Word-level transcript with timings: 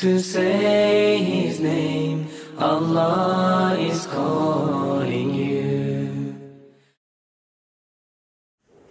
to 0.00 0.18
say 0.20 1.18
his 1.18 1.60
name. 1.60 2.26
Allah 2.58 3.76
is 3.78 4.06
calling 4.06 5.34
you. 5.34 5.62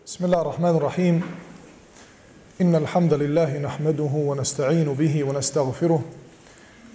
بسم 0.05 0.25
الله 0.25 0.41
الرحمن 0.41 0.69
الرحيم 0.75 1.21
إن 2.61 2.75
الحمد 2.75 3.13
لله 3.13 3.57
نحمده 3.57 4.11
ونستعين 4.13 4.93
به 4.93 5.23
ونستغفره 5.23 6.01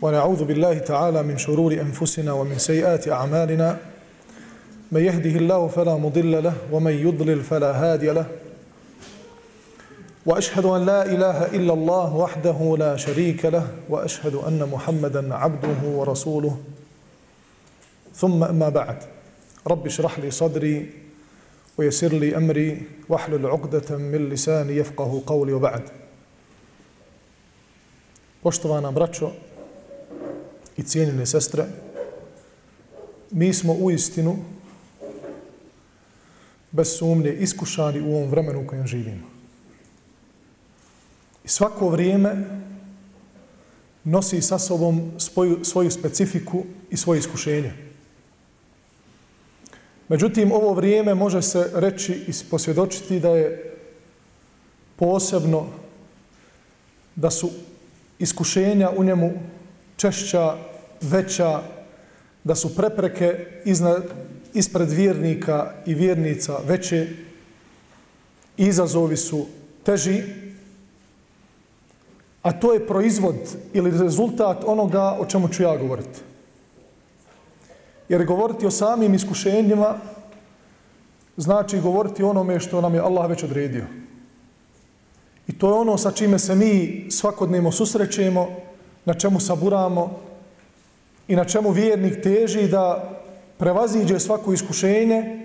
ونعوذ 0.03 0.45
بالله 0.45 0.79
تعالى 0.79 1.23
من 1.23 1.39
شرور 1.39 1.73
أنفسنا 1.73 2.33
ومن 2.33 2.59
سيئات 2.59 3.09
أعمالنا 3.09 3.79
من 4.93 5.01
يهده 5.05 5.31
الله 5.31 5.69
فلا 5.69 5.95
مضل 5.97 6.43
له 6.45 6.55
ومن 6.73 6.93
يضلل 6.93 7.41
فلا 7.43 7.73
هادي 7.73 8.11
له 8.11 8.27
وأشهد 10.26 10.66
أن 10.66 10.86
لا 10.86 11.06
إله 11.06 11.46
إلا 11.46 11.74
الله 11.74 12.16
وحده 12.16 12.76
لا 12.80 12.98
شريك 12.98 13.46
له 13.46 13.68
وأشهد 13.90 14.36
أن 14.36 14.70
محمدا 14.72 15.36
عبده 15.36 15.90
ورسوله 15.90 16.58
ثم 18.16 18.44
أما 18.44 18.70
بعد 18.70 18.98
رب 19.68 19.86
اشرح 19.86 20.20
لي 20.20 20.32
صدري 20.32 20.90
ويسر 21.78 22.14
لي 22.14 22.38
أمري 22.38 22.82
واحلل 23.10 23.46
عقدة 23.46 23.98
من 23.98 24.30
لساني 24.30 24.76
يفقه 24.76 25.24
قولي 25.26 25.54
وبعد 25.54 25.82
Poštovana 28.44 28.92
braćo 28.92 29.32
i 30.78 30.84
cijenjene 30.84 31.26
sestre, 31.26 31.66
mi 33.32 33.54
smo 33.54 33.74
u 33.74 33.92
istinu 33.92 34.38
bez 36.72 36.98
sumnje 36.98 37.34
iskušani 37.34 38.02
u 38.02 38.16
ovom 38.16 38.30
vremenu 38.30 38.62
u 38.62 38.68
kojem 38.68 38.88
živimo. 38.88 39.31
I 41.44 41.48
svako 41.48 41.90
vrijeme 41.90 42.62
nosi 44.04 44.42
sa 44.42 44.60
sobom 44.60 45.12
svoju, 45.18 45.60
svoju 45.64 45.92
specifiku 45.92 46.64
i 46.90 46.98
svoje 46.98 47.20
iskušenje. 47.20 47.74
Međutim, 50.08 50.52
ovo 50.52 50.74
vrijeme 50.74 51.16
može 51.16 51.42
se 51.42 51.70
reći 51.74 52.14
i 52.14 52.32
posvjedočiti 52.50 53.20
da 53.20 53.30
je 53.30 53.78
posebno 54.96 55.68
da 57.16 57.32
su 57.32 57.50
iskušenja 58.20 58.90
u 58.98 59.04
njemu 59.04 59.32
češća, 59.98 60.58
veća, 61.02 61.62
da 62.44 62.56
su 62.56 62.76
prepreke 62.76 63.46
iznad, 63.66 64.04
ispred 64.54 64.92
vjernika 64.92 65.74
i 65.86 65.94
vjernica 65.94 66.58
veće, 66.66 67.08
izazovi 68.58 69.18
su 69.18 69.48
teži, 69.84 70.24
a 72.42 72.52
to 72.52 72.74
je 72.74 72.88
proizvod 72.88 73.36
ili 73.74 73.92
rezultat 73.92 74.64
onoga 74.66 75.18
o 75.20 75.26
čemu 75.26 75.48
ću 75.50 75.64
ja 75.64 75.78
govoriti. 75.78 76.20
Jer 78.10 78.26
govoriti 78.26 78.66
o 78.66 78.72
samim 78.72 79.14
iskušenjima 79.14 79.96
znači 81.38 81.80
govoriti 81.80 82.24
onome 82.24 82.60
što 82.60 82.82
nam 82.82 82.94
je 82.94 83.02
Allah 83.02 83.30
već 83.30 83.44
odredio. 83.44 83.86
I 85.48 85.58
to 85.58 85.68
je 85.68 85.74
ono 85.74 85.98
sa 85.98 86.12
čime 86.12 86.40
se 86.40 86.56
mi 86.56 87.08
svakodnevno 87.12 87.72
susrećemo, 87.72 88.48
na 89.06 89.14
čemu 89.14 89.40
saburamo 89.40 90.20
i 91.28 91.36
na 91.36 91.46
čemu 91.46 91.72
vjernik 91.72 92.24
teži 92.24 92.68
da 92.68 93.10
prevaziđe 93.58 94.20
svako 94.20 94.54
iskušenje 94.54 95.42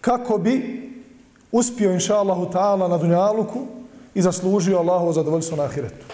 kako 0.00 0.38
bi 0.38 0.90
uspio, 1.52 1.92
inša 1.92 2.16
Allahu 2.16 2.46
ta'ala, 2.52 2.88
na 2.88 2.98
dunjaluku 2.98 3.79
i 4.14 4.22
zaslužio 4.22 4.78
Allahu 4.78 5.12
zadovoljstvo 5.12 5.56
na 5.56 5.62
ahiretu. 5.62 6.06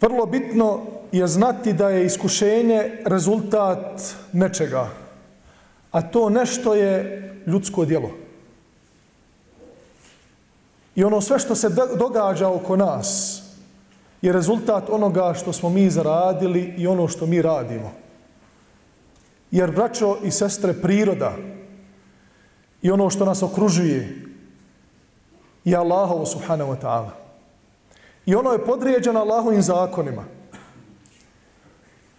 Vrlo 0.00 0.26
bitno 0.26 0.80
je 1.12 1.26
znati 1.26 1.72
da 1.72 1.90
je 1.90 2.06
iskušenje 2.06 3.02
rezultat 3.04 4.02
nečega, 4.32 4.88
a 5.90 6.02
to 6.02 6.28
nešto 6.30 6.74
je 6.74 7.22
ljudsko 7.46 7.84
djelo. 7.84 8.10
I 10.94 11.04
ono 11.04 11.20
sve 11.20 11.38
što 11.38 11.54
se 11.54 11.68
događa 11.98 12.48
oko 12.48 12.76
nas 12.76 13.42
je 14.22 14.32
rezultat 14.32 14.90
onoga 14.90 15.34
što 15.34 15.52
smo 15.52 15.70
mi 15.70 15.90
zaradili 15.90 16.74
i 16.78 16.86
ono 16.86 17.08
što 17.08 17.26
mi 17.26 17.42
radimo. 17.42 17.92
Jer, 19.50 19.70
braćo 19.70 20.18
i 20.24 20.30
sestre, 20.30 20.72
priroda 20.72 21.36
i 22.86 22.90
ono 22.90 23.10
što 23.10 23.24
nas 23.24 23.42
okružuje 23.42 24.22
je 25.64 25.76
Allahovo 25.76 26.26
subhanahu 26.26 26.70
wa 26.72 26.78
ta'ala. 26.82 27.10
I 28.26 28.34
ono 28.34 28.52
je 28.52 28.64
podrijeđeno 28.64 29.20
Allahovim 29.20 29.62
zakonima. 29.62 30.24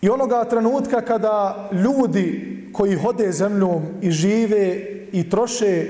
I 0.01 0.09
onoga 0.09 0.44
trenutka 0.44 1.01
kada 1.01 1.69
ljudi 1.72 2.57
koji 2.73 2.95
hode 2.95 3.31
zemljom 3.31 3.83
i 4.01 4.11
žive 4.11 4.85
i 5.11 5.29
troše 5.29 5.85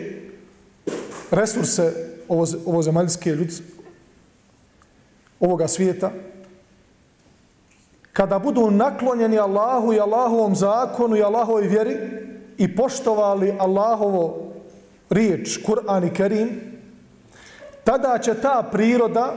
resurse 1.31 1.94
ovo, 2.27 2.45
ovo 2.65 2.81
zemaljske 2.81 3.29
ljudi, 3.29 3.53
ovoga 5.39 5.67
svijeta, 5.67 6.11
kada 8.13 8.39
budu 8.39 8.71
naklonjeni 8.71 9.39
Allahu 9.39 9.94
i 9.94 9.99
Allahovom 9.99 10.55
zakonu 10.55 11.15
i 11.15 11.23
Allahovoj 11.23 11.67
vjeri 11.67 11.97
i 12.57 12.75
poštovali 12.75 13.55
Allahovo 13.59 14.47
riječ, 15.10 15.59
Kur'an 15.66 16.04
i 16.04 16.15
Kerim, 16.15 16.60
tada 17.84 18.19
će 18.19 18.34
ta 18.34 18.69
priroda 18.72 19.34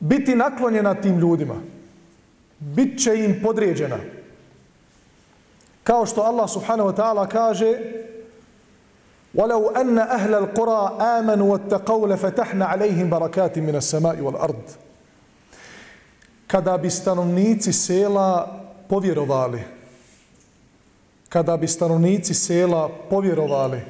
biti 0.00 0.34
naklonjena 0.34 0.94
tim 0.94 1.18
ljudima. 1.18 1.54
Bit 2.58 3.02
će 3.02 3.24
im 3.24 3.40
podređena. 3.42 3.96
Kao 5.84 6.06
što 6.06 6.22
Allah 6.22 6.50
subhanahu 6.50 6.88
wa 6.90 6.96
ta'ala 6.96 7.28
kaže 7.28 7.78
وَلَوْ 9.34 9.70
أَنَّ 9.76 9.98
أَهْلَ 9.98 10.34
الْقُرَىٰ 10.34 10.82
آمَنُوا 11.00 11.48
وَاتَّقَوْا 11.52 12.08
لَفَتَحْنَا 12.08 12.64
عَلَيْهِمْ 12.64 13.10
بَرَكَاتٍ 13.10 13.58
مِنَ 13.58 13.76
السَّمَاءِ 13.76 14.20
وَالْأَرْضِ 14.20 14.62
Kada 16.46 16.78
bi 16.78 16.90
stanovnici 16.90 17.72
sela 17.72 18.60
povjerovali, 18.88 19.60
kada 21.28 21.56
bi 21.56 21.68
stanovnici 21.68 22.34
sela 22.34 22.88
povjerovali, 23.10 23.80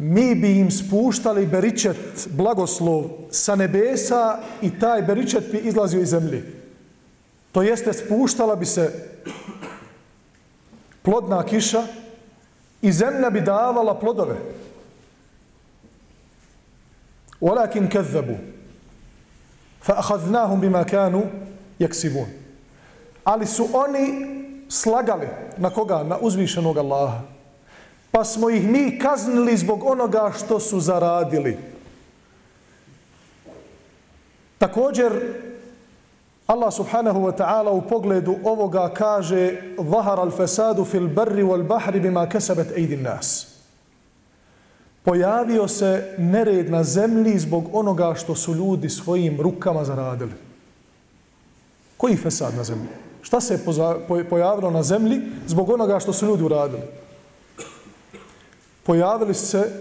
mi 0.00 0.34
bi 0.34 0.58
im 0.58 0.70
spuštali 0.70 1.46
beričet, 1.46 2.28
blagoslov 2.30 3.10
sa 3.30 3.56
nebesa 3.56 4.38
i 4.62 4.70
taj 4.78 5.02
beričet 5.02 5.50
bi 5.52 5.58
izlazio 5.58 6.00
iz 6.00 6.08
zemlje. 6.08 6.42
To 7.52 7.62
jeste, 7.62 7.92
spuštala 7.92 8.56
bi 8.56 8.66
se 8.66 8.92
plodna 11.02 11.42
kiša 11.42 11.82
i 12.82 12.92
zemlja 12.92 13.30
bi 13.30 13.40
davala 13.40 13.98
plodove. 13.98 14.36
Walakin 17.40 17.90
kazzabu 17.90 18.34
fa 19.82 19.94
akhadnahum 19.98 20.60
bima 20.60 20.84
kanu 20.84 21.22
yaksibun. 21.78 22.26
Ali 23.24 23.46
su 23.46 23.68
oni 23.72 24.26
slagali 24.68 25.26
na 25.56 25.70
koga? 25.70 26.02
Na 26.02 26.18
uzvišenog 26.20 26.78
Allaha 26.78 27.37
pa 28.10 28.24
smo 28.24 28.50
ih 28.50 28.68
mi 28.68 28.98
kaznili 28.98 29.56
zbog 29.56 29.84
onoga 29.84 30.32
što 30.38 30.60
su 30.60 30.80
zaradili. 30.80 31.58
Također, 34.58 35.12
Allah 36.46 36.72
subhanahu 36.72 37.20
wa 37.20 37.36
ta'ala 37.36 37.70
u 37.70 37.82
pogledu 37.82 38.34
ovoga 38.44 38.90
kaže 38.94 39.62
Zahar 39.90 40.20
al 40.20 40.30
fesadu 40.30 40.84
fil 40.84 41.08
barri 41.08 41.42
wal 41.42 41.62
bahri 41.62 42.00
bima 42.00 42.28
kesabet 42.28 42.72
eidin 42.76 43.02
nas. 43.02 43.46
Pojavio 45.02 45.68
se 45.68 46.14
nered 46.18 46.70
na 46.70 46.84
zemlji 46.84 47.38
zbog 47.38 47.64
onoga 47.72 48.14
što 48.14 48.34
su 48.34 48.54
ljudi 48.54 48.88
svojim 48.88 49.40
rukama 49.40 49.84
zaradili. 49.84 50.32
Koji 51.96 52.16
fesad 52.16 52.54
na 52.56 52.64
zemlji? 52.64 52.88
Šta 53.22 53.40
se 53.40 53.54
je 53.54 54.28
pojavilo 54.28 54.70
na 54.70 54.82
zemlji 54.82 55.20
zbog 55.46 55.70
onoga 55.70 56.00
što 56.00 56.12
su 56.12 56.26
ljudi 56.26 56.42
uradili? 56.42 56.82
Pojavili 58.88 59.34
se 59.34 59.72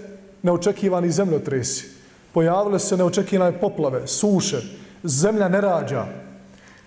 neočekivani 0.44 1.12
zemljotresi. 1.12 1.86
Pojavile 2.34 2.80
se 2.80 2.98
neočekivane 2.98 3.60
poplave, 3.60 4.08
suše, 4.08 4.58
zemlja 5.04 5.48
ne 5.48 5.62
rađa. 5.62 6.06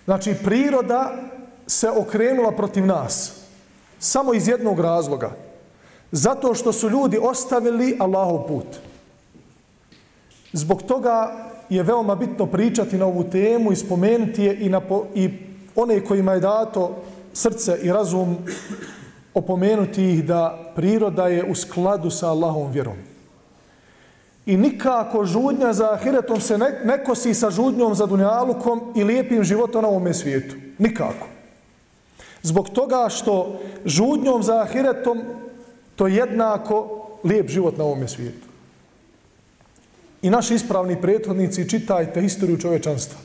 Znači, 0.05 0.35
priroda 0.43 1.13
se 1.67 1.89
okrenula 1.89 2.51
protiv 2.51 2.85
nas. 2.85 3.31
Samo 3.99 4.33
iz 4.33 4.47
jednog 4.47 4.79
razloga. 4.79 5.31
Zato 6.11 6.53
što 6.53 6.73
su 6.73 6.89
ljudi 6.89 7.17
ostavili 7.21 7.97
Allahov 7.99 8.47
put. 8.47 8.67
Zbog 10.53 10.83
toga 10.83 11.45
je 11.69 11.83
veoma 11.83 12.15
bitno 12.15 12.45
pričati 12.45 12.97
na 12.97 13.05
ovu 13.05 13.23
temu 13.23 13.71
i 13.71 13.75
spomenuti 13.75 14.43
je 14.43 14.59
i, 14.59 14.69
na 14.69 14.79
po, 14.79 15.05
i 15.15 15.29
one 15.75 16.05
kojima 16.05 16.33
je 16.33 16.39
dato 16.39 17.01
srce 17.33 17.79
i 17.81 17.91
razum 17.91 18.37
opomenuti 19.33 20.03
ih 20.03 20.25
da 20.25 20.71
priroda 20.75 21.27
je 21.27 21.43
u 21.43 21.55
skladu 21.55 22.09
sa 22.09 22.29
Allahovom 22.29 22.71
vjerom. 22.71 22.95
I 24.45 24.57
nikako 24.57 25.25
žudnja 25.25 25.73
za 25.73 25.91
ahiretom 25.93 26.41
se 26.41 26.57
ne, 26.57 26.81
ne 26.85 27.03
kosi 27.03 27.33
sa 27.33 27.49
žudnjom 27.49 27.95
za 27.95 28.05
dunjalukom 28.05 28.93
i 28.95 29.03
lijepim 29.03 29.43
životom 29.43 29.81
na 29.81 29.87
ovome 29.87 30.13
svijetu. 30.13 30.55
Nikako. 30.77 31.27
Zbog 32.41 32.69
toga 32.69 33.09
što 33.09 33.59
žudnjom 33.85 34.43
za 34.43 34.61
ahiretom 34.61 35.21
to 35.95 36.07
je 36.07 36.15
jednako 36.15 37.07
lijep 37.23 37.49
život 37.49 37.77
na 37.77 37.83
ovom 37.83 38.07
svijetu. 38.07 38.47
I 40.21 40.29
naši 40.29 40.55
ispravni 40.55 41.01
prethodnici 41.01 41.69
čitajte 41.69 42.21
historiju 42.21 42.57
čovečanstva. 42.57 43.19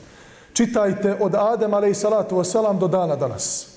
Čitajte 0.53 1.17
od 1.21 1.35
Adem 1.35 1.73
a.s. 1.73 2.53
do 2.79 2.87
dana 2.87 3.15
danas. 3.15 3.76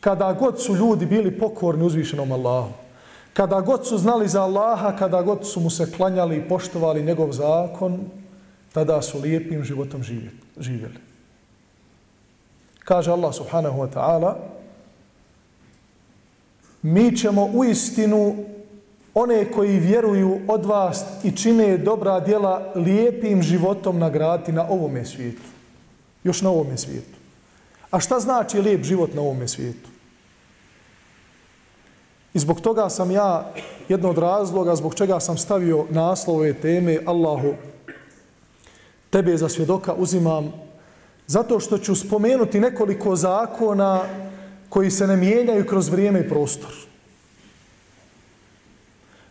Kada 0.00 0.32
god 0.32 0.62
su 0.62 0.76
ljudi 0.76 1.06
bili 1.06 1.38
pokorni 1.38 1.84
uzvišenom 1.84 2.32
Allahu, 2.32 2.72
kada 3.32 3.60
god 3.60 3.86
su 3.86 3.98
znali 3.98 4.28
za 4.28 4.42
Allaha, 4.42 4.96
kada 4.96 5.22
god 5.22 5.46
su 5.46 5.60
mu 5.60 5.70
se 5.70 5.92
klanjali 5.92 6.36
i 6.36 6.48
poštovali 6.48 7.04
njegov 7.04 7.32
zakon, 7.32 8.00
tada 8.72 9.02
su 9.02 9.18
lijepim 9.18 9.64
životom 9.64 10.02
živjeli. 10.58 10.98
Kaže 12.84 13.12
Allah 13.12 13.34
subhanahu 13.34 13.78
wa 13.78 13.88
ta'ala, 13.94 14.34
mi 16.82 17.16
ćemo 17.16 17.50
u 17.54 17.64
istinu 17.64 18.34
one 19.14 19.52
koji 19.52 19.78
vjeruju 19.78 20.40
od 20.48 20.64
vas 20.64 21.04
i 21.24 21.36
čine 21.36 21.78
dobra 21.78 22.20
djela 22.20 22.72
lijepim 22.74 23.42
životom 23.42 23.98
nagrati 23.98 24.52
na 24.52 24.68
ovome 24.68 25.04
svijetu. 25.04 25.42
Još 26.24 26.42
na 26.42 26.50
ovome 26.50 26.76
svijetu. 26.76 27.18
A 27.90 28.00
šta 28.00 28.20
znači 28.20 28.60
lijep 28.60 28.84
život 28.84 29.14
na 29.14 29.20
ovome 29.20 29.48
svijetu? 29.48 29.89
I 32.34 32.38
zbog 32.38 32.60
toga 32.60 32.88
sam 32.88 33.10
ja, 33.10 33.52
jedno 33.88 34.10
od 34.10 34.18
razloga 34.18 34.76
zbog 34.76 34.94
čega 34.94 35.20
sam 35.20 35.38
stavio 35.38 35.86
naslov 35.90 36.36
ove 36.36 36.54
teme, 36.54 36.98
Allahu, 37.06 37.54
tebe 39.10 39.36
za 39.36 39.48
svjedoka 39.48 39.94
uzimam, 39.94 40.52
zato 41.26 41.60
što 41.60 41.78
ću 41.78 41.94
spomenuti 41.94 42.60
nekoliko 42.60 43.16
zakona 43.16 44.00
koji 44.68 44.90
se 44.90 45.06
ne 45.06 45.16
mijenjaju 45.16 45.66
kroz 45.66 45.88
vrijeme 45.88 46.20
i 46.20 46.28
prostor. 46.28 46.70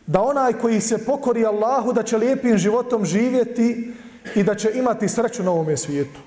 Da 0.07 0.21
onaj 0.21 0.53
koji 0.53 0.81
se 0.81 1.05
pokori 1.05 1.45
Allahu, 1.45 1.93
da 1.93 2.03
će 2.03 2.17
lijepim 2.17 2.57
životom 2.57 3.05
živjeti 3.05 3.93
i 4.35 4.43
da 4.43 4.55
će 4.55 4.71
imati 4.75 5.09
sreću 5.09 5.43
na 5.43 5.51
ovome 5.51 5.77
svijetu. 5.77 6.19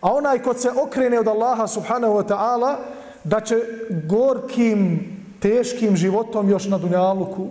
A 0.00 0.14
onaj 0.14 0.42
ko 0.42 0.54
se 0.54 0.70
okrene 0.70 1.18
od 1.20 1.28
Allaha 1.28 1.66
subhanahu 1.66 2.14
wa 2.14 2.28
ta'ala, 2.28 2.76
da 3.24 3.40
će 3.40 3.56
gorkim 4.04 5.19
teškim 5.40 5.96
životom 5.96 6.50
još 6.50 6.66
na 6.66 6.78
dunjaluku 6.78 7.48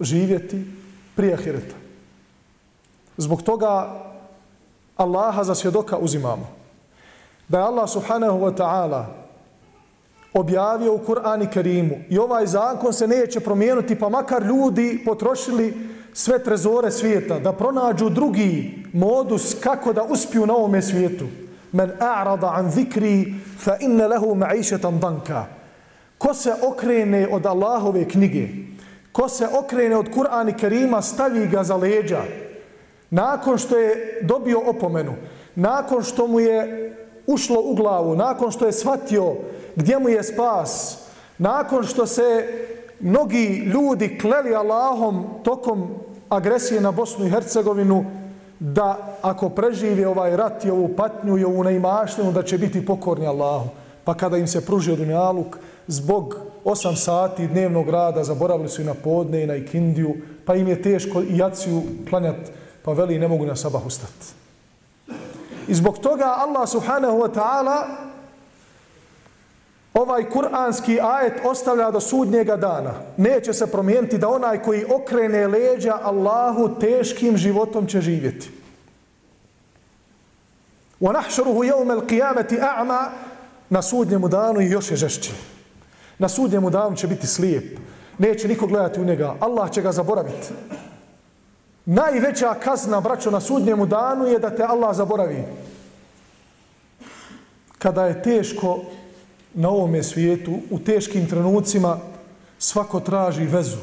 živjeti 0.00 0.64
prije 1.16 1.34
ahireta. 1.34 1.74
Zbog 3.16 3.42
toga 3.42 4.02
Allaha 4.96 5.44
za 5.44 5.54
svjedoka 5.54 5.98
uzimamo. 5.98 6.48
Da 7.48 7.58
je 7.58 7.64
Allah 7.64 7.90
subhanahu 7.90 8.38
wa 8.38 8.56
ta'ala 8.56 9.04
objavio 10.32 10.94
u 10.94 10.98
Kur'ani 10.98 11.50
Kerimu 11.52 11.94
i 12.08 12.18
ovaj 12.18 12.46
zakon 12.46 12.92
se 12.92 13.06
neće 13.06 13.40
promijenuti 13.40 13.98
pa 13.98 14.08
makar 14.08 14.42
ljudi 14.42 15.02
potrošili 15.04 15.74
sve 16.12 16.44
trezore 16.44 16.90
svijeta 16.90 17.38
da 17.38 17.52
pronađu 17.52 18.10
drugi 18.10 18.84
modus 18.92 19.56
kako 19.60 19.92
da 19.92 20.02
uspiju 20.02 20.46
na 20.46 20.54
ovome 20.54 20.82
svijetu. 20.82 21.24
Men 21.72 21.90
a'rada 22.00 22.54
an 22.54 22.70
zikri 22.70 23.34
fa 23.58 23.76
inne 23.80 24.08
lehu 24.08 24.34
ma'išetan 24.34 24.98
danka. 24.98 25.46
Ko 26.24 26.34
se 26.34 26.54
okrene 26.68 27.28
od 27.30 27.46
Allahove 27.46 28.08
knjige, 28.08 28.48
ko 29.12 29.28
se 29.28 29.48
okrene 29.58 29.96
od 29.96 30.06
Kur'ana 30.08 30.56
Kerima, 30.58 31.02
stavi 31.02 31.46
ga 31.46 31.64
za 31.64 31.76
leđa. 31.76 32.22
Nakon 33.10 33.58
što 33.58 33.78
je 33.78 34.20
dobio 34.22 34.60
opomenu, 34.66 35.12
nakon 35.54 36.02
što 36.02 36.26
mu 36.26 36.40
je 36.40 36.96
ušlo 37.26 37.60
u 37.64 37.74
glavu, 37.74 38.16
nakon 38.16 38.50
što 38.50 38.66
je 38.66 38.72
shvatio 38.72 39.34
gdje 39.76 39.98
mu 39.98 40.08
je 40.08 40.22
spas, 40.22 40.98
nakon 41.38 41.84
što 41.84 42.06
se 42.06 42.48
mnogi 43.00 43.46
ljudi 43.74 44.18
kleli 44.18 44.54
Allahom 44.54 45.24
tokom 45.42 45.88
agresije 46.28 46.80
na 46.80 46.90
Bosnu 46.90 47.26
i 47.26 47.30
Hercegovinu, 47.30 48.04
da 48.58 49.16
ako 49.22 49.48
preživi 49.48 50.04
ovaj 50.04 50.36
rat 50.36 50.64
i 50.64 50.70
ovu 50.70 50.88
patnju 50.96 51.38
i 51.38 51.44
ovu 51.44 51.64
neimaštinu, 51.64 52.32
da 52.32 52.42
će 52.42 52.58
biti 52.58 52.86
pokorni 52.86 53.26
Allahu. 53.26 53.68
Pa 54.04 54.14
kada 54.14 54.36
im 54.36 54.46
se 54.46 54.66
pružio 54.66 54.96
dunjaluk, 54.96 55.58
zbog 55.87 56.35
8 56.65 56.95
sati 56.95 57.47
dnevnog 57.47 57.89
rada 57.89 58.23
zaboravili 58.23 58.69
su 58.69 58.81
i 58.81 58.85
na 58.85 58.93
podne 58.93 59.43
i 59.43 59.47
na 59.47 59.55
ikindiju, 59.55 60.15
pa 60.45 60.55
im 60.55 60.67
je 60.67 60.81
teško 60.81 61.21
i 61.21 61.37
jaciju 61.37 61.81
klanjati, 62.09 62.51
pa 62.83 62.93
veli 62.93 63.19
ne 63.19 63.27
mogu 63.27 63.45
na 63.45 63.55
sabah 63.55 63.85
ustati. 63.85 64.25
I 65.67 65.73
zbog 65.73 65.97
toga 65.97 66.25
Allah 66.25 66.69
subhanahu 66.69 67.17
wa 67.17 67.33
ta'ala 67.33 68.09
ovaj 69.93 70.29
kuranski 70.29 70.99
ajet 71.01 71.33
ostavlja 71.43 71.91
do 71.91 71.99
sudnjega 71.99 72.57
dana. 72.57 72.93
Neće 73.17 73.53
se 73.53 73.71
promijeniti 73.71 74.17
da 74.17 74.29
onaj 74.29 74.61
koji 74.63 74.85
okrene 74.85 75.47
leđa 75.47 75.99
Allahu 76.03 76.79
teškim 76.79 77.37
životom 77.37 77.87
će 77.87 78.01
živjeti. 78.01 78.49
وَنَحْشَرُهُ 81.01 81.63
يَوْمَ 81.63 81.91
الْقِيَامَةِ 81.91 82.59
أَعْمَا 82.59 83.09
Na 83.69 83.81
sudnjemu 83.81 84.27
danu 84.27 84.61
i 84.61 84.69
još 84.69 84.91
je 84.91 84.97
žešći. 84.97 85.31
Na 86.18 86.28
sudnjemu 86.28 86.70
danu 86.70 86.96
će 86.96 87.06
biti 87.06 87.26
slijep. 87.26 87.78
Neće 88.18 88.48
niko 88.48 88.66
gledati 88.66 89.00
u 89.00 89.04
njega. 89.04 89.34
Allah 89.40 89.70
će 89.70 89.82
ga 89.82 89.92
zaboraviti. 89.92 90.48
Najveća 91.86 92.54
kazna, 92.54 93.00
braćo, 93.00 93.30
na 93.30 93.40
sudnjemu 93.40 93.86
danu 93.86 94.26
je 94.26 94.38
da 94.38 94.50
te 94.50 94.62
Allah 94.62 94.96
zaboravi. 94.96 95.44
Kada 97.78 98.06
je 98.06 98.22
teško 98.22 98.80
na 99.54 99.68
ovome 99.68 100.02
svijetu, 100.02 100.58
u 100.70 100.78
teškim 100.78 101.26
trenucima, 101.28 101.98
svako 102.58 103.00
traži 103.00 103.44
vezu. 103.44 103.78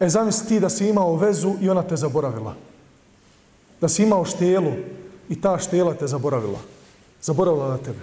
E, 0.00 0.08
zamisli 0.08 0.48
ti 0.48 0.60
da 0.60 0.68
si 0.68 0.88
imao 0.88 1.16
vezu 1.16 1.54
i 1.60 1.70
ona 1.70 1.82
te 1.82 1.96
zaboravila. 1.96 2.54
Da 3.80 3.88
si 3.88 4.02
imao 4.02 4.24
štelu 4.24 4.72
i 5.28 5.40
ta 5.40 5.58
štela 5.58 5.94
te 5.94 6.06
zaboravila. 6.06 6.58
Zaboravila 7.22 7.68
na 7.68 7.78
tebe. 7.78 7.98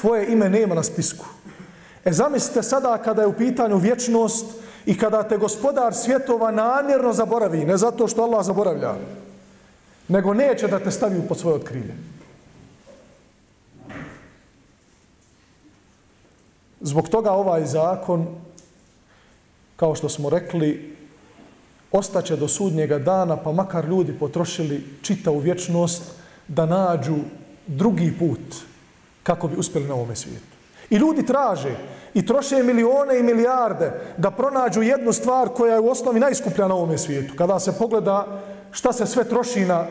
Tvoje 0.00 0.32
ime 0.32 0.48
nema 0.48 0.74
na 0.74 0.82
spisku. 0.82 1.26
E 2.06 2.12
zamislite 2.12 2.62
sada 2.62 2.98
kada 2.98 3.22
je 3.22 3.28
u 3.28 3.32
pitanju 3.32 3.76
vječnost 3.76 4.46
i 4.86 4.98
kada 4.98 5.22
te 5.22 5.36
gospodar 5.36 5.94
svjetova 5.94 6.50
namjerno 6.50 7.12
zaboravi, 7.12 7.64
ne 7.64 7.76
zato 7.76 8.08
što 8.08 8.22
Allah 8.22 8.46
zaboravlja, 8.46 8.94
nego 10.08 10.34
neće 10.34 10.68
da 10.68 10.78
te 10.78 10.90
stavi 10.90 11.22
pod 11.28 11.38
svoje 11.38 11.56
otkrilje. 11.56 11.94
Zbog 16.80 17.08
toga 17.08 17.32
ovaj 17.32 17.66
zakon, 17.66 18.26
kao 19.76 19.94
što 19.94 20.08
smo 20.08 20.30
rekli, 20.30 20.96
ostaće 21.92 22.36
do 22.36 22.48
sudnjega 22.48 22.98
dana, 22.98 23.36
pa 23.36 23.52
makar 23.52 23.84
ljudi 23.84 24.18
potrošili 24.18 24.84
čita 25.02 25.30
u 25.30 25.38
vječnost 25.38 26.02
da 26.48 26.66
nađu 26.66 27.16
drugi 27.66 28.14
put 28.18 28.54
kako 29.22 29.48
bi 29.48 29.56
uspjeli 29.56 29.88
na 29.88 29.94
ovome 29.94 30.16
svijetu. 30.16 30.56
I 30.90 30.96
ljudi 30.96 31.26
traže, 31.26 31.76
i 32.16 32.26
troše 32.26 32.62
milione 32.62 33.18
i 33.18 33.22
milijarde 33.22 33.92
da 34.16 34.30
pronađu 34.30 34.82
jednu 34.82 35.12
stvar 35.12 35.48
koja 35.48 35.74
je 35.74 35.80
u 35.80 35.88
osnovi 35.90 36.20
najskuplja 36.20 36.68
na 36.68 36.74
ovom 36.74 36.98
svijetu. 36.98 37.34
Kada 37.36 37.60
se 37.60 37.78
pogleda 37.78 38.42
šta 38.70 38.92
se 38.92 39.06
sve 39.06 39.24
troši 39.24 39.64
na 39.64 39.86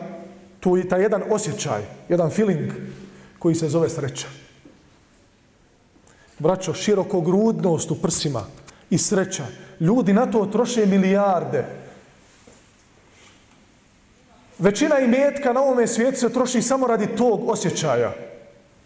tu 0.60 0.76
i 0.78 0.88
taj 0.88 1.02
jedan 1.02 1.22
osjećaj, 1.30 1.82
jedan 2.08 2.30
feeling 2.30 2.72
koji 3.38 3.54
se 3.54 3.68
zove 3.68 3.88
sreća. 3.88 4.26
Braćo, 6.38 6.74
širokogrudnost 6.74 7.90
u 7.90 8.02
prsima 8.02 8.42
i 8.90 8.98
sreća. 8.98 9.46
Ljudi 9.80 10.12
na 10.12 10.26
to 10.26 10.46
troše 10.46 10.86
milijarde. 10.86 11.64
Većina 14.58 14.98
imetka 14.98 15.52
na 15.52 15.62
ovome 15.62 15.86
svijetu 15.86 16.18
se 16.18 16.32
troši 16.32 16.62
samo 16.62 16.86
radi 16.86 17.06
tog 17.06 17.48
osjećaja. 17.48 18.12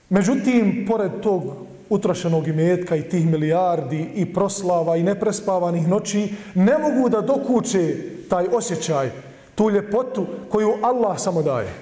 Međutim, 0.08 0.84
pored 0.88 1.20
tog 1.22 1.69
utrošenog 1.90 2.48
imetka 2.48 2.96
i 2.96 3.08
tih 3.08 3.26
milijardi 3.26 4.10
i 4.14 4.34
proslava 4.34 4.96
i 4.96 5.02
neprespavanih 5.02 5.88
noći, 5.88 6.34
ne 6.54 6.78
mogu 6.78 7.08
da 7.08 7.20
dokuće 7.20 7.96
taj 8.28 8.46
osjećaj, 8.52 9.10
tu 9.54 9.70
ljepotu 9.70 10.26
koju 10.48 10.74
Allah 10.82 11.18
samo 11.18 11.42
daje. 11.42 11.74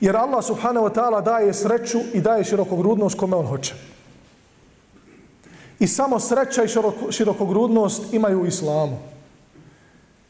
Jer 0.00 0.16
Allah 0.16 0.44
subhanahu 0.44 0.86
wa 0.86 0.94
ta'ala 0.94 1.24
daje 1.24 1.54
sreću 1.54 1.98
i 2.12 2.20
daje 2.20 2.44
širokogrudnost 2.44 3.18
kome 3.18 3.36
on 3.36 3.46
hoće. 3.46 3.74
I 5.78 5.86
samo 5.86 6.20
sreća 6.20 6.64
i 6.64 6.68
širokogrudnost 7.10 8.14
imaju 8.14 8.42
u 8.42 8.46
islamu. 8.46 8.98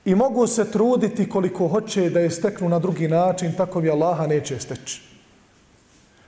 I 0.04 0.14
mogu 0.14 0.46
se 0.46 0.70
truditi 0.70 1.28
koliko 1.28 1.68
hoće 1.68 2.10
da 2.10 2.20
je 2.20 2.30
steknu 2.30 2.68
na 2.68 2.78
drugi 2.78 3.08
način, 3.08 3.52
tako 3.56 3.80
bi 3.80 3.90
Allaha 3.90 4.26
neće 4.26 4.58
steći. 4.58 5.09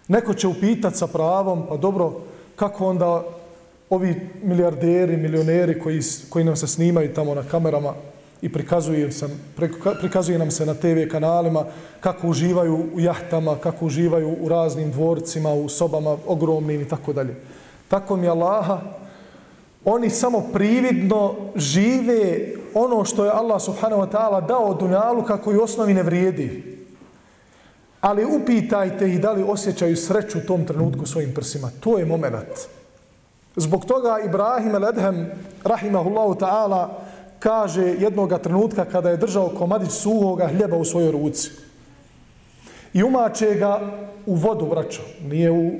Neko 0.09 0.35
će 0.35 0.49
upitati 0.49 0.99
sa 0.99 1.07
pravom, 1.07 1.67
pa 1.69 1.77
dobro, 1.77 2.13
kako 2.57 2.87
onda 2.87 3.25
ovi 3.91 4.31
milijarderi, 4.43 5.17
milioneri 5.17 5.81
koji, 5.81 6.01
koji 6.29 6.45
nam 6.45 6.57
se 6.57 6.67
snimaju 6.67 7.15
tamo 7.15 7.35
na 7.35 7.43
kamerama 7.51 7.95
i 8.43 8.53
prikazuju, 8.53 9.13
sam, 9.13 9.31
prikazuju 10.01 10.39
nam 10.39 10.51
se 10.51 10.67
na 10.67 10.75
TV 10.75 11.09
kanalima 11.11 11.65
kako 12.01 12.29
uživaju 12.29 12.87
u 12.95 13.01
jahtama, 13.01 13.57
kako 13.57 13.87
uživaju 13.87 14.37
u 14.41 14.49
raznim 14.49 14.91
dvorcima, 14.91 15.53
u 15.53 15.69
sobama 15.69 16.17
ogromnim 16.27 16.81
i 16.81 16.89
tako 16.89 17.13
dalje. 17.13 17.35
Tako 17.89 18.17
mi 18.17 18.29
Allaha, 18.29 18.81
oni 19.85 20.11
samo 20.11 20.41
prividno 20.53 21.35
žive 21.57 22.49
ono 22.75 23.05
što 23.05 23.25
je 23.25 23.31
Allah 23.31 23.63
subhanahu 23.63 24.03
wa 24.03 24.11
ta'ala 24.11 24.47
dao 24.47 24.75
dunjalu 24.75 25.23
kako 25.23 25.53
i 25.53 25.57
osnovi 25.57 25.95
ne 25.95 26.03
vrijedi. 26.03 26.72
Ali 28.03 28.25
upitajte 28.25 29.09
ih 29.09 29.21
da 29.21 29.33
li 29.33 29.43
osjećaju 29.43 29.97
sreću 29.97 30.39
u 30.39 30.47
tom 30.47 30.65
trenutku 30.67 31.07
svojim 31.07 31.35
prsima. 31.35 31.71
To 31.81 31.99
je 31.99 32.07
moment. 32.07 32.67
Zbog 33.57 33.85
toga 33.85 34.19
Ibrahim 34.25 34.75
el-Edhem, 34.75 35.27
rahimahullahu 35.65 36.35
ta'ala, 36.35 36.89
kaže 37.39 37.83
jednoga 37.83 38.39
trenutka 38.39 38.85
kada 38.85 39.11
je 39.11 39.17
držao 39.17 39.49
komadić 39.49 39.91
suhoga 39.91 40.47
hljeba 40.47 40.77
u 40.77 40.85
svojoj 40.85 41.13
ruci. 41.13 41.51
I 42.93 43.03
umače 43.03 43.55
ga 43.55 43.81
u 44.27 44.35
vodu, 44.35 44.67
braćo. 44.67 45.03
Nije 45.25 45.51
u, 45.51 45.71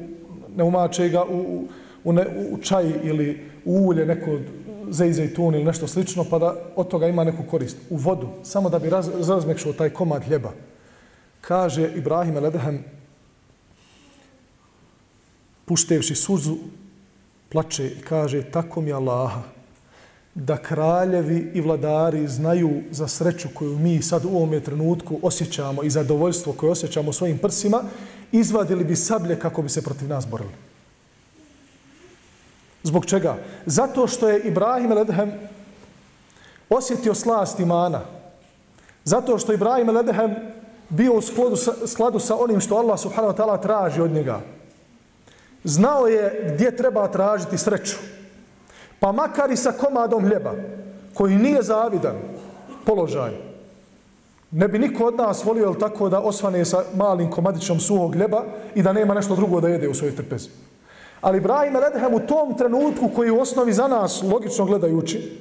ne 0.57 0.65
umače 0.65 1.09
ga 1.09 1.25
u, 1.25 1.65
u, 2.05 2.13
ne, 2.13 2.27
u 2.53 2.59
čaj 2.59 2.93
ili 3.03 3.51
u 3.65 3.73
ulje, 3.73 4.07
neko 4.07 4.39
zejzejtun 4.91 5.55
ili 5.55 5.65
nešto 5.65 5.87
slično, 5.87 6.25
pa 6.31 6.39
da 6.39 6.55
od 6.77 6.89
toga 6.89 7.09
ima 7.09 7.25
neku 7.25 7.43
korist. 7.51 7.77
U 7.91 7.97
vodu, 7.97 8.29
samo 8.43 8.71
da 8.71 8.79
bi 8.79 8.91
raz, 8.91 9.09
razmekšao 9.29 9.73
taj 9.73 9.91
komad 9.91 10.23
hljeba 10.23 10.53
kaže 11.43 11.91
Ibrahim 11.99 12.37
Aledehem, 12.37 12.85
puštevši 15.67 16.15
suzu, 16.15 16.57
plače 17.49 17.87
i 17.87 18.01
kaže, 18.01 18.43
tako 18.43 18.81
mi 18.81 18.93
Allaha, 18.93 19.43
da 20.35 20.57
kraljevi 20.57 21.51
i 21.55 21.61
vladari 21.61 22.29
znaju 22.29 22.83
za 22.91 23.09
sreću 23.09 23.49
koju 23.55 23.79
mi 23.79 24.03
sad 24.03 24.25
u 24.25 24.29
ovome 24.29 24.61
trenutku 24.61 25.19
osjećamo 25.23 25.83
i 25.83 25.91
zadovoljstvo 25.91 26.53
koje 26.53 26.71
osjećamo 26.71 27.13
svojim 27.13 27.39
prsima, 27.39 27.83
izvadili 28.33 28.85
bi 28.85 28.97
sablje 28.97 29.39
kako 29.39 29.63
bi 29.63 29.69
se 29.69 29.83
protiv 29.83 30.09
nas 30.09 30.27
borili. 30.27 30.55
Zbog 32.83 33.07
čega? 33.07 33.37
Zato 33.67 34.07
što 34.07 34.29
je 34.29 34.41
Ibrahim 34.41 34.93
Ledhem 34.93 35.33
osjetio 36.69 37.15
slast 37.15 37.61
imana. 37.61 38.01
Zato 39.05 39.39
što 39.39 39.53
Ibrahim 39.53 39.91
Ledhem 39.91 40.62
bio 40.93 41.13
u 41.13 41.23
skladu 41.23 41.57
sa, 41.57 41.73
skladu 41.87 42.19
sa 42.19 42.37
onim 42.37 42.61
što 42.61 42.77
Allah 42.77 43.01
subhanahu 43.01 43.33
wa 43.33 43.37
ta'ala 43.37 43.63
traži 43.63 44.01
od 44.01 44.11
njega. 44.11 44.41
Znao 45.65 46.07
je 46.07 46.53
gdje 46.55 46.77
treba 46.77 47.09
tražiti 47.09 47.59
sreću. 47.59 47.97
Pa 49.01 49.13
makar 49.13 49.51
i 49.51 49.57
sa 49.57 49.73
komadom 49.73 50.25
hljeba, 50.25 50.53
koji 51.15 51.37
nije 51.37 51.63
zavidan 51.63 52.17
položaj, 52.85 53.33
ne 54.51 54.69
bi 54.69 54.79
niko 54.79 55.05
od 55.05 55.17
nas 55.17 55.45
volio 55.45 55.65
ili 55.65 55.79
tako 55.79 56.09
da 56.09 56.21
osvane 56.21 56.65
sa 56.65 56.85
malim 56.95 57.31
komadićom 57.31 57.81
suhog 57.81 58.13
hljeba 58.13 58.45
i 58.75 58.83
da 58.83 58.93
nema 58.93 59.15
nešto 59.15 59.37
drugo 59.37 59.61
da 59.61 59.69
jede 59.69 59.89
u 59.89 59.95
svojoj 59.95 60.17
trpezi. 60.17 60.49
Ali 61.21 61.39
Ibrahim 61.39 61.77
Redhem 61.77 62.15
u 62.15 62.27
tom 62.27 62.59
trenutku 62.59 63.11
koji 63.17 63.31
u 63.31 63.41
osnovi 63.41 63.73
za 63.73 63.89
nas, 63.89 64.23
logično 64.23 64.65
gledajući, 64.65 65.41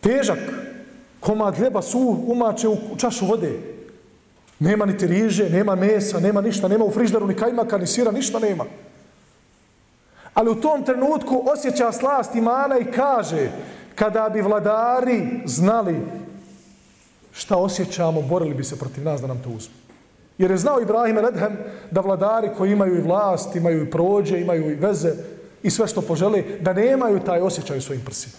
težak 0.00 0.38
komad 1.20 1.56
hljeba 1.56 1.82
su 1.82 2.16
umače 2.26 2.68
u 2.68 2.76
čašu 2.96 3.26
vode, 3.26 3.72
Nema 4.62 4.86
niti 4.86 5.06
riže, 5.06 5.50
nema 5.50 5.74
mesa, 5.74 6.20
nema 6.20 6.40
ništa, 6.40 6.68
nema 6.68 6.84
u 6.84 6.90
frižderu 6.90 7.26
ni 7.26 7.34
kajmaka, 7.34 7.78
ni 7.78 7.86
sira, 7.86 8.10
ništa 8.10 8.38
nema. 8.38 8.64
Ali 10.34 10.50
u 10.50 10.60
tom 10.60 10.84
trenutku 10.84 11.42
osjeća 11.52 11.92
slast 11.92 12.34
imana 12.34 12.78
i 12.78 12.84
kaže 12.84 13.50
kada 13.94 14.28
bi 14.28 14.40
vladari 14.40 15.40
znali 15.44 15.96
šta 17.32 17.56
osjećamo, 17.56 18.22
borili 18.22 18.54
bi 18.54 18.64
se 18.64 18.78
protiv 18.78 19.04
nas 19.04 19.20
da 19.20 19.26
nam 19.26 19.42
to 19.42 19.50
uzmu. 19.50 19.74
Jer 20.38 20.50
je 20.50 20.58
znao 20.58 20.80
Ibrahim 20.80 21.18
Redhem 21.18 21.56
da 21.90 22.00
vladari 22.00 22.50
koji 22.56 22.72
imaju 22.72 22.98
i 22.98 23.02
vlast, 23.02 23.56
imaju 23.56 23.82
i 23.82 23.90
prođe, 23.90 24.40
imaju 24.40 24.70
i 24.70 24.74
veze 24.74 25.12
i 25.62 25.70
sve 25.70 25.88
što 25.88 26.02
požele, 26.02 26.42
da 26.60 26.72
nemaju 26.72 27.20
taj 27.20 27.40
osjećaj 27.40 27.78
u 27.78 27.82
svojim 27.82 28.04
prsima. 28.04 28.34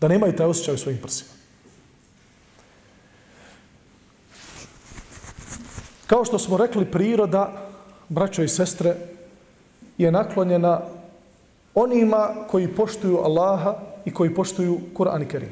Da 0.00 0.08
nemaju 0.08 0.36
taj 0.36 0.46
osjećaj 0.46 0.74
u 0.74 0.78
svojim 0.78 1.00
prsima. 1.02 1.30
Kao 6.06 6.24
što 6.24 6.38
smo 6.38 6.56
rekli, 6.56 6.84
priroda, 6.84 7.52
braćo 8.08 8.42
i 8.42 8.48
sestre, 8.48 8.96
je 9.98 10.12
naklonjena 10.12 10.80
onima 11.74 12.28
koji 12.48 12.68
poštuju 12.68 13.18
Allaha 13.18 13.74
i 14.04 14.14
koji 14.14 14.34
poštuju 14.34 14.80
Kur'an 14.94 15.22
i 15.22 15.28
Kerim. 15.28 15.48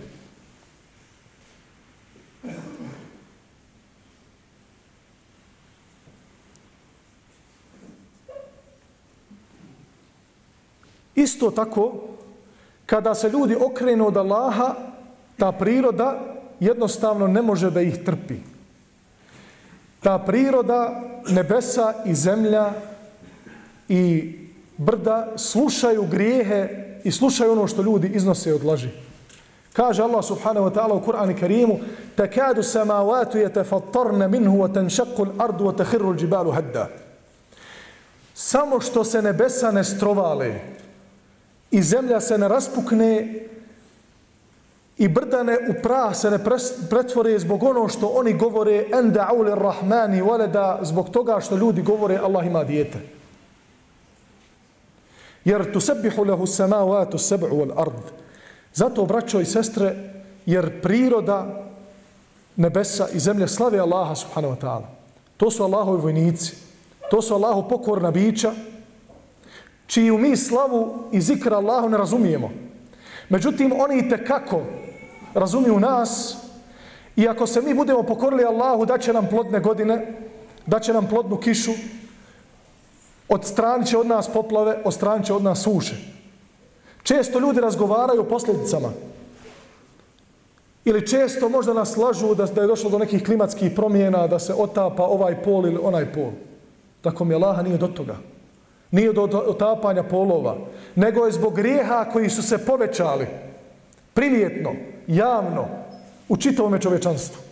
Isto 11.14 11.50
tako, 11.50 11.92
kada 12.86 13.14
se 13.14 13.28
ljudi 13.28 13.56
okrenu 13.60 14.06
od 14.06 14.16
Allaha, 14.16 14.74
ta 15.36 15.52
priroda 15.52 16.34
jednostavno 16.60 17.26
ne 17.26 17.42
može 17.42 17.70
da 17.70 17.80
ih 17.80 18.04
trpi 18.04 18.53
ta 20.04 20.18
priroda, 20.18 21.00
nebesa 21.28 21.94
i 22.04 22.14
zemlja 22.14 22.72
i 23.88 24.32
brda 24.76 25.32
slušaju 25.36 26.06
grijehe 26.10 26.68
i 27.04 27.12
slušaju 27.12 27.52
ono 27.52 27.66
što 27.66 27.82
ljudi 27.82 28.08
iznose 28.14 28.54
od 28.54 28.64
laži. 28.64 28.88
Kaže 29.72 30.02
Allah 30.02 30.24
subhanahu 30.24 30.66
wa 30.66 30.74
ta'ala 30.74 30.94
u 30.94 31.00
Kur'anu 31.00 31.40
Karimu 31.40 31.78
takadu 32.16 32.62
samawatu 32.62 33.38
yatafattarna 33.38 34.28
minhu 34.28 34.58
wa 34.58 34.74
tanshaqu 34.74 35.24
al-ardu 35.24 35.64
wa 35.64 35.76
takhiru 35.76 36.12
al-jibalu 36.12 36.52
hadda. 36.52 36.88
Samo 38.34 38.80
što 38.80 39.04
se 39.04 39.22
nebesa 39.22 39.70
ne 39.70 39.84
strovale 39.84 40.60
i 41.70 41.82
zemlja 41.82 42.20
se 42.20 42.38
ne 42.38 42.48
raspukne 42.48 43.40
i 44.98 45.08
brdane 45.08 45.58
u 45.70 45.82
prah 45.82 46.16
se 46.16 46.30
ne 46.30 46.38
pretvore 46.90 47.38
zbog 47.38 47.62
ono 47.62 47.88
što 47.88 48.06
oni 48.06 48.32
govore 48.32 48.86
enda 48.92 49.26
auli 49.30 49.50
rahmani 49.54 50.22
waleda 50.22 50.78
zbog 50.82 51.10
toga 51.10 51.40
što 51.40 51.56
ljudi 51.56 51.82
govore 51.82 52.16
Allah 52.16 52.46
ima 52.46 52.64
dijete. 52.64 52.98
Jer 55.44 55.72
tu 55.72 55.80
sebihu 55.80 56.24
lehu 56.24 56.46
samavatu 56.46 57.18
sebu 57.18 57.46
wal 57.46 57.72
ard. 57.76 58.02
Zato, 58.74 59.04
braćo 59.06 59.40
i 59.40 59.44
sestre, 59.44 59.94
jer 60.46 60.82
priroda 60.82 61.64
nebesa 62.56 63.08
i 63.12 63.18
zemlje 63.18 63.48
slave 63.48 63.78
Allaha 63.78 64.14
subhanahu 64.14 64.54
wa 64.54 64.60
ta'ala. 64.60 64.86
To 65.36 65.50
su 65.50 65.64
Allahovi 65.64 66.02
vojnici. 66.02 66.56
To 67.10 67.22
su 67.22 67.34
Allahu 67.34 67.68
pokorna 67.68 68.10
bića 68.10 68.52
čiju 69.86 70.18
mi 70.18 70.36
slavu 70.36 71.08
i 71.12 71.20
zikra 71.20 71.56
Allahu 71.56 71.88
ne 71.88 71.98
razumijemo. 71.98 72.50
Međutim, 73.28 73.72
oni 73.78 73.98
i 73.98 74.24
kako 74.26 74.62
razumiju 75.34 75.80
nas 75.80 76.36
i 77.16 77.28
ako 77.28 77.46
se 77.46 77.62
mi 77.62 77.74
budemo 77.74 78.02
pokorili 78.02 78.44
Allahu 78.44 78.86
da 78.86 78.98
će 78.98 79.12
nam 79.12 79.26
plodne 79.30 79.60
godine, 79.60 80.12
da 80.66 80.80
će 80.80 80.92
nam 80.92 81.06
plodnu 81.06 81.36
kišu, 81.36 81.72
Od 83.28 83.44
strani 83.44 83.86
će 83.86 83.98
od 83.98 84.06
nas 84.06 84.28
poplave, 84.28 84.78
od 84.84 84.94
strani 84.94 85.24
će 85.24 85.34
od 85.34 85.42
nas 85.42 85.62
suše. 85.62 85.96
Često 87.02 87.38
ljudi 87.38 87.60
razgovaraju 87.60 88.20
o 88.20 88.28
posljedicama. 88.28 88.88
Ili 90.84 91.06
često 91.06 91.48
možda 91.48 91.72
nas 91.72 91.96
lažu 91.96 92.34
da, 92.34 92.46
da 92.46 92.60
je 92.60 92.66
došlo 92.66 92.90
do 92.90 92.98
nekih 92.98 93.24
klimatskih 93.24 93.72
promjena, 93.76 94.26
da 94.26 94.38
se 94.38 94.54
otapa 94.54 95.02
ovaj 95.02 95.42
pol 95.42 95.66
ili 95.66 95.80
onaj 95.82 96.12
pol. 96.12 96.30
Tako 97.00 97.24
mi 97.24 97.34
Allaha 97.34 97.62
nije 97.62 97.78
do 97.78 97.88
toga. 97.88 98.16
Nije 98.90 99.12
do 99.12 99.22
otapanja 99.22 100.02
polova. 100.02 100.56
Nego 100.94 101.24
je 101.26 101.32
zbog 101.32 101.54
grijeha 101.54 102.04
koji 102.12 102.30
su 102.30 102.42
se 102.42 102.58
povećali. 102.58 103.26
Primjetno 104.14 104.72
javno, 105.06 105.66
u 106.28 106.36
čitavome 106.36 106.80
čovečanstvu. 106.80 107.42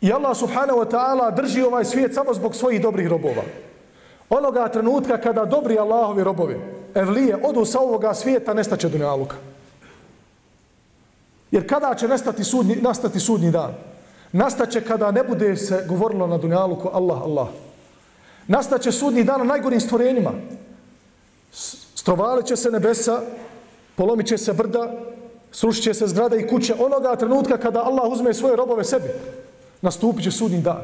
I 0.00 0.12
Allah 0.12 0.36
subhanahu 0.36 0.78
wa 0.78 0.90
ta'ala 0.90 1.34
drži 1.34 1.62
ovaj 1.62 1.84
svijet 1.84 2.14
samo 2.14 2.34
zbog 2.34 2.54
svojih 2.54 2.82
dobrih 2.82 3.06
robova. 3.06 3.42
Onoga 4.30 4.68
trenutka 4.68 5.18
kada 5.18 5.44
dobri 5.44 5.78
Allahovi 5.78 6.24
robovi, 6.24 6.60
evlije, 6.94 7.36
odu 7.44 7.64
sa 7.64 7.80
ovoga 7.80 8.14
svijeta, 8.14 8.54
nestaće 8.54 8.88
dunjaluka. 8.88 9.36
Jer 11.50 11.68
kada 11.68 11.94
će 11.94 12.08
nastati 12.08 12.44
sudnji, 12.44 12.76
nastati 12.76 13.20
sudnji 13.20 13.50
dan? 13.50 13.74
Nastaće 14.32 14.80
kada 14.80 15.10
ne 15.10 15.22
bude 15.22 15.56
se 15.56 15.84
govorilo 15.88 16.26
na 16.26 16.38
dunjaluku 16.38 16.90
Allah, 16.92 17.22
Allah. 17.22 17.48
Nastaće 18.46 18.92
sudnji 18.92 19.24
dan 19.24 19.38
na 19.38 19.44
najgorim 19.44 19.80
stvorenjima. 19.80 20.30
Strovalit 21.94 22.46
će 22.46 22.56
se 22.56 22.70
nebesa, 22.70 23.20
polomit 23.96 24.26
će 24.26 24.38
se 24.38 24.52
brda, 24.52 24.92
srušit 25.52 25.84
će 25.84 25.94
se 25.94 26.06
zgrada 26.06 26.36
i 26.36 26.48
kuće. 26.48 26.74
Onoga 26.78 27.16
trenutka 27.16 27.58
kada 27.58 27.82
Allah 27.82 28.12
uzme 28.12 28.34
svoje 28.34 28.56
robove 28.56 28.84
sebi, 28.84 29.08
nastupit 29.80 30.24
će 30.24 30.30
sudnji 30.30 30.60
dan. 30.60 30.82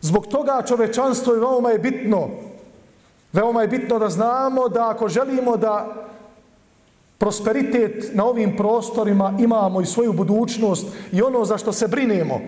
Zbog 0.00 0.26
toga 0.26 0.62
čovečanstvo 0.66 1.34
je 1.34 1.40
veoma 1.40 1.70
je 1.70 1.78
bitno. 1.78 2.28
Veoma 3.32 3.62
je 3.62 3.68
bitno 3.68 3.98
da 3.98 4.08
znamo 4.08 4.68
da 4.68 4.90
ako 4.90 5.08
želimo 5.08 5.56
da 5.56 6.06
prosperitet 7.18 8.14
na 8.14 8.24
ovim 8.24 8.56
prostorima 8.56 9.34
imamo 9.40 9.80
i 9.80 9.86
svoju 9.86 10.12
budućnost 10.12 10.86
i 11.12 11.22
ono 11.22 11.44
za 11.44 11.58
što 11.58 11.72
se 11.72 11.88
brinemo, 11.88 12.40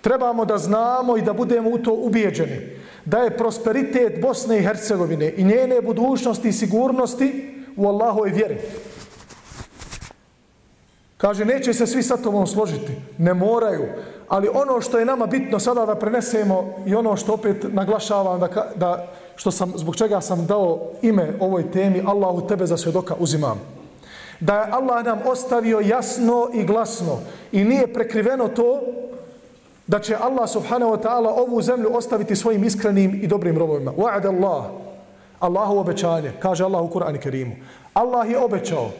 trebamo 0.00 0.44
da 0.44 0.58
znamo 0.58 1.16
i 1.16 1.22
da 1.22 1.32
budemo 1.32 1.70
u 1.70 1.78
to 1.78 1.92
ubijeđeni. 1.92 2.78
Da 3.04 3.18
je 3.18 3.36
prosperitet 3.36 4.20
Bosne 4.22 4.58
i 4.58 4.62
Hercegovine 4.62 5.32
i 5.36 5.44
njene 5.44 5.80
budućnosti 5.82 6.48
i 6.48 6.52
sigurnosti 6.52 7.54
u 7.76 7.88
Allahoj 7.88 8.30
vjeri. 8.30 8.58
Kaže, 11.18 11.44
neće 11.44 11.74
se 11.74 11.86
svi 11.86 12.02
sa 12.02 12.16
tobom 12.16 12.46
složiti. 12.46 12.92
Ne 13.18 13.34
moraju. 13.34 13.84
Ali 14.28 14.48
ono 14.54 14.80
što 14.80 14.98
je 14.98 15.04
nama 15.04 15.26
bitno 15.26 15.58
sada 15.58 15.86
da 15.86 15.94
prenesemo 15.94 16.74
i 16.86 16.94
ono 16.94 17.16
što 17.16 17.32
opet 17.32 17.66
naglašavam 17.72 18.40
da, 18.40 18.72
da 18.76 19.06
što 19.36 19.50
sam, 19.50 19.72
zbog 19.76 19.96
čega 19.96 20.20
sam 20.20 20.46
dao 20.46 20.80
ime 21.02 21.32
ovoj 21.40 21.70
temi, 21.70 22.02
Allahu 22.06 22.46
tebe 22.46 22.66
za 22.66 22.76
svjedoka 22.76 23.14
uzimam. 23.18 23.60
Da 24.40 24.54
je 24.54 24.70
Allah 24.70 25.04
nam 25.04 25.18
ostavio 25.26 25.80
jasno 25.80 26.50
i 26.54 26.64
glasno 26.64 27.18
i 27.52 27.64
nije 27.64 27.92
prekriveno 27.92 28.48
to 28.48 28.80
da 29.86 29.98
će 29.98 30.16
Allah 30.20 30.50
subhanahu 30.50 30.92
wa 30.92 31.02
ta'ala 31.02 31.34
ovu 31.36 31.62
zemlju 31.62 31.96
ostaviti 31.96 32.36
svojim 32.36 32.64
iskrenim 32.64 33.20
i 33.22 33.26
dobrim 33.26 33.58
robovima. 33.58 33.92
Wa'ad 33.92 34.26
Allah. 34.26 34.64
Allahu 35.38 35.78
obećanje. 35.78 36.32
Kaže 36.40 36.64
Allah 36.64 36.82
u 36.82 36.88
Kur'anu 36.88 37.18
Kerimu. 37.18 37.52
Allah 37.94 38.30
je 38.30 38.38
obećao 38.38 38.90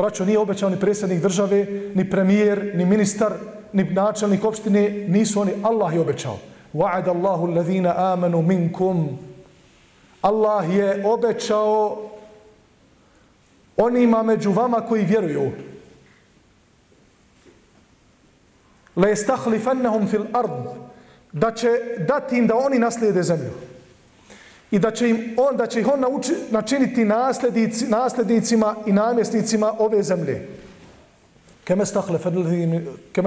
Braćo, 0.00 0.24
nije 0.24 0.38
obećao 0.38 0.70
ni 0.70 0.80
predsjednik 0.80 1.20
države, 1.20 1.66
ni 1.94 2.10
premijer, 2.10 2.72
ni 2.74 2.84
ministar, 2.84 3.32
ni 3.72 3.84
načelnik 3.84 4.44
opštine, 4.44 4.90
nisu 5.08 5.40
oni. 5.40 5.52
Allah 5.62 5.94
je 5.94 6.00
obećao. 6.00 6.38
Wa'ad 6.74 7.08
Allahu 7.08 7.46
alladhina 7.46 7.94
amanu 7.96 8.42
minkum. 8.42 9.18
Allah 10.22 10.74
je 10.74 11.06
obećao 11.06 11.98
onima 13.76 14.22
među 14.22 14.50
vama 14.50 14.80
koji 14.80 15.04
vjeruju. 15.04 15.52
La 18.96 19.08
yastakhlifanhum 19.08 20.08
fil 20.08 20.24
ard. 20.32 20.64
Da 21.32 21.52
će 21.54 21.68
dati 22.08 22.38
im 22.38 22.46
da 22.46 22.56
oni 22.56 22.78
naslijede 22.78 23.22
zemlju 23.22 23.69
i 24.70 24.78
da 24.78 24.90
će 24.90 25.08
im 25.10 25.34
on 25.36 25.56
da 25.56 25.66
će 25.66 25.80
ih 25.80 25.88
on 25.92 26.00
nauči, 26.00 26.32
načiniti 26.50 27.04
nasljednici, 27.04 27.86
nasljednicima 27.86 28.76
i 28.86 28.92
namjesnicima 28.92 29.74
ove 29.78 30.02
zemlje. 30.02 30.48
Kema 31.64 31.84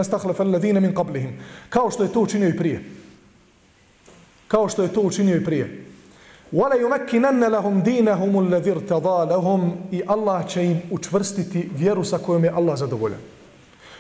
stahlefe 0.04 0.42
alladhina 0.42 0.80
min 0.80 0.96
qablihim. 0.96 1.32
Kao 1.70 1.92
što 1.92 2.04
je 2.04 2.12
to 2.14 2.22
učinio 2.22 2.50
i 2.50 2.58
prije. 2.58 2.84
Kao 4.48 4.70
što 4.70 4.84
je 4.84 4.94
to 4.94 5.02
učinio 5.02 5.36
i 5.36 5.46
prije. 5.46 5.86
Wala 6.52 6.78
yumakkinanna 6.78 7.50
lahum 7.50 7.82
dinahum 7.84 8.36
alladhi 8.38 8.70
irtada 8.70 9.24
lahum 9.26 9.72
i 9.92 10.02
Allah 10.08 10.48
će 10.48 10.66
im 10.66 10.82
učvrstiti 10.92 11.70
vjeru 11.76 12.04
sa 12.04 12.18
kojom 12.18 12.44
je 12.44 12.50
Allah 12.50 12.78
zadovoljan. 12.78 13.20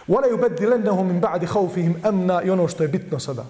Wala 0.07 0.29
yubaddilannahum 0.29 1.07
min 1.07 1.21
ba'di 1.21 1.47
khawfihim 1.47 1.95
amna 2.03 2.43
i 2.43 2.49
ono 2.49 2.67
što 2.67 2.83
je 2.83 2.89
bitno 2.89 3.19
sada. 3.19 3.45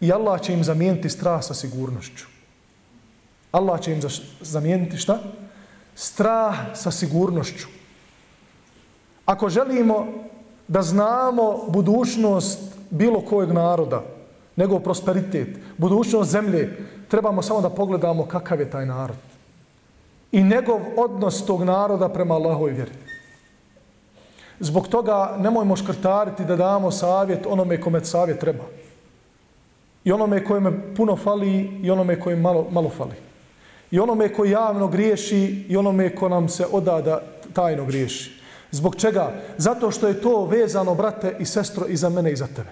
I 0.00 0.12
Allah 0.12 0.40
će 0.40 0.52
im 0.52 0.64
zamijeniti 0.64 1.10
strah 1.10 1.44
sa 1.44 1.54
sigurnošću. 1.54 2.31
Allah 3.52 3.80
će 3.80 3.92
im 3.92 4.00
zamijeniti 4.40 4.96
šta? 4.96 5.18
Strah 5.94 6.56
sa 6.74 6.90
sigurnošću. 6.90 7.66
Ako 9.26 9.48
želimo 9.48 10.06
da 10.68 10.82
znamo 10.82 11.64
budućnost 11.68 12.60
bilo 12.90 13.20
kojeg 13.20 13.52
naroda, 13.52 14.02
nego 14.56 14.78
prosperitet, 14.78 15.48
budućnost 15.78 16.30
zemlje, 16.30 16.86
trebamo 17.08 17.42
samo 17.42 17.60
da 17.60 17.70
pogledamo 17.70 18.26
kakav 18.26 18.60
je 18.60 18.70
taj 18.70 18.86
narod. 18.86 19.16
I 20.32 20.42
njegov 20.42 20.80
odnos 20.96 21.46
tog 21.46 21.62
naroda 21.62 22.08
prema 22.08 22.34
Allahoj 22.34 22.70
vjeri. 22.70 22.92
Zbog 24.60 24.88
toga 24.88 25.36
nemojmo 25.38 25.76
škrtariti 25.76 26.44
da 26.44 26.56
damo 26.56 26.90
savjet 26.90 27.46
onome 27.46 27.80
kome 27.80 28.04
savjet 28.04 28.38
treba. 28.38 28.64
I 30.04 30.12
onome 30.12 30.44
kojeme 30.44 30.94
puno 30.96 31.16
fali 31.16 31.80
i 31.82 31.90
onome 31.90 32.20
kojem 32.20 32.40
malo, 32.40 32.66
malo 32.70 32.88
fali 32.88 33.31
i 33.92 34.00
onome 34.00 34.32
ko 34.32 34.44
javno 34.44 34.88
griješi 34.88 35.64
i 35.68 35.76
onome 35.76 36.14
ko 36.16 36.28
nam 36.28 36.48
se 36.48 36.66
oda 36.72 37.00
da 37.00 37.22
tajno 37.52 37.84
griješi. 37.84 38.40
Zbog 38.70 38.96
čega? 38.96 39.32
Zato 39.58 39.90
što 39.90 40.08
je 40.08 40.20
to 40.20 40.44
vezano, 40.44 40.94
brate 40.94 41.36
i 41.38 41.44
sestro, 41.44 41.86
i 41.86 41.96
za 41.96 42.08
mene 42.08 42.32
i 42.32 42.36
za 42.36 42.46
tebe. 42.46 42.70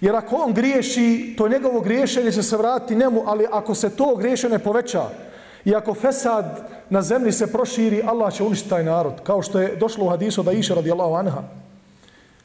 Jer 0.00 0.16
ako 0.16 0.36
on 0.36 0.52
griješi, 0.52 1.34
to 1.38 1.48
njegovo 1.48 1.80
griješenje 1.80 2.32
će 2.32 2.42
se 2.42 2.56
vratiti 2.56 2.94
njemu, 2.94 3.22
ali 3.26 3.46
ako 3.52 3.74
se 3.74 3.90
to 3.90 4.16
griješenje 4.16 4.58
poveća 4.58 5.08
i 5.64 5.74
ako 5.74 5.94
fesad 5.94 6.68
na 6.90 7.02
zemlji 7.02 7.32
se 7.32 7.52
proširi, 7.52 8.02
Allah 8.06 8.34
će 8.34 8.44
uništiti 8.44 8.70
taj 8.70 8.84
narod. 8.84 9.14
Kao 9.22 9.42
što 9.42 9.60
je 9.60 9.76
došlo 9.76 10.04
u 10.04 10.08
hadisu 10.08 10.42
da 10.42 10.52
iše 10.52 10.74
radijallahu 10.74 11.14
anha. 11.14 11.42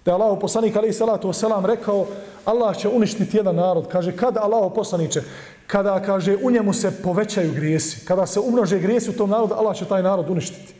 Da 0.05 0.11
je 0.11 0.15
Allah 0.15 0.37
poslanik 0.41 0.75
alaihi 0.75 0.93
salatu 0.93 1.27
wasalam 1.27 1.65
rekao 1.65 2.07
Allah 2.45 2.77
će 2.77 2.89
uništiti 2.89 3.37
jedan 3.37 3.55
narod. 3.55 3.87
Kaže, 3.87 4.17
kada 4.17 4.41
Allah 4.41 4.71
poslaniće? 4.75 5.21
Kada, 5.67 6.01
kaže, 6.03 6.37
u 6.43 6.51
njemu 6.51 6.73
se 6.73 7.03
povećaju 7.03 7.53
grijesi. 7.53 8.05
Kada 8.05 8.25
se 8.25 8.39
umnože 8.39 8.79
grijesi 8.79 9.09
u 9.09 9.13
tom 9.13 9.29
narodu, 9.29 9.53
Allah 9.53 9.77
će 9.77 9.85
taj 9.85 10.03
narod 10.03 10.29
uništiti. 10.29 10.73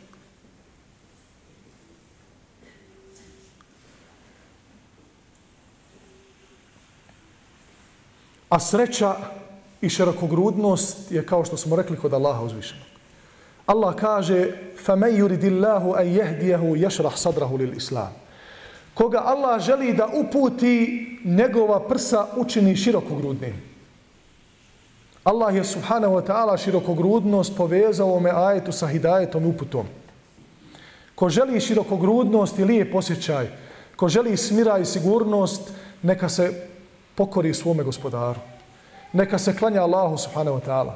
A 8.48 8.60
sreća 8.60 9.16
i 9.80 9.88
širokogrudnost 9.88 11.12
je 11.12 11.26
kao 11.26 11.44
što 11.44 11.56
smo 11.56 11.76
rekli 11.76 11.96
kod 11.96 12.12
Allaha 12.12 12.42
uzvišenog. 12.42 12.86
Allah 13.66 13.94
kaže: 13.94 14.50
"Fa 14.84 14.96
man 14.96 15.10
yuridillahu 15.10 15.96
an 15.96 16.06
yahdiyahu 16.06 16.76
yashrah 16.76 17.16
sadrahu 17.16 17.56
lil-islam." 17.56 18.21
Koga 19.02 19.22
Allah 19.24 19.60
želi 19.60 19.92
da 19.92 20.06
uputi 20.06 21.06
njegova 21.24 21.88
prsa 21.88 22.26
učini 22.36 22.76
širokogrudnim. 22.76 23.54
Allah 25.24 25.54
je 25.54 25.64
subhanahu 25.64 26.14
wa 26.14 26.22
ta'ala 26.26 26.56
širokogrudnost 26.56 27.56
povezao 27.56 28.14
ome 28.14 28.30
ajetu 28.30 28.72
sa 28.72 28.86
hidajetom 28.86 29.46
uputom. 29.46 29.86
Ko 31.14 31.28
želi 31.28 31.60
širokogrudnost 31.60 32.58
i 32.58 32.64
lijep 32.64 32.94
osjećaj, 32.94 33.46
ko 33.96 34.08
želi 34.08 34.36
smira 34.36 34.78
i 34.78 34.84
sigurnost, 34.84 35.72
neka 36.02 36.28
se 36.28 36.52
pokori 37.14 37.54
svome 37.54 37.82
gospodaru. 37.82 38.40
Neka 39.12 39.38
se 39.38 39.56
klanja 39.56 39.82
Allahu 39.82 40.18
subhanahu 40.18 40.58
wa 40.58 40.66
ta'ala. 40.66 40.94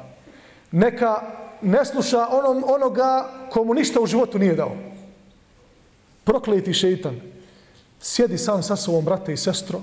Neka 0.71 1.21
ne 1.61 1.85
sluša 1.85 2.27
onom, 2.31 2.63
onoga 2.67 3.29
komu 3.51 3.73
ništa 3.73 3.99
u 3.99 4.07
životu 4.07 4.39
nije 4.39 4.55
dao. 4.55 4.75
Prokleti 6.23 6.73
šeitan, 6.73 7.19
Sjedi 8.01 8.37
sam 8.37 8.63
sa 8.63 8.75
sobom, 8.75 9.05
brate 9.05 9.33
i 9.33 9.37
sestro, 9.37 9.81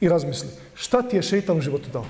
i 0.00 0.08
razmisli, 0.08 0.48
šta 0.74 1.02
ti 1.02 1.16
je 1.16 1.22
šeitan 1.22 1.58
u 1.58 1.60
životu 1.60 1.88
dao? 1.92 2.04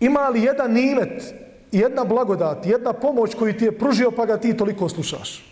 Ima 0.00 0.28
li 0.28 0.42
jedan 0.42 0.72
nimet, 0.72 1.34
jedna 1.72 2.04
blagodat, 2.04 2.66
jedna 2.66 2.92
pomoć 2.92 3.34
koju 3.34 3.58
ti 3.58 3.64
je 3.64 3.78
pružio 3.78 4.10
pa 4.10 4.26
ga 4.26 4.36
ti 4.36 4.56
toliko 4.56 4.88
slušaš? 4.88 5.44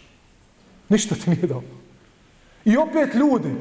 Ništa 0.89 1.15
ti 1.15 1.31
nije 1.31 1.47
dao. 1.47 1.63
I 2.65 2.77
opet 2.77 3.15
ljudi, 3.15 3.55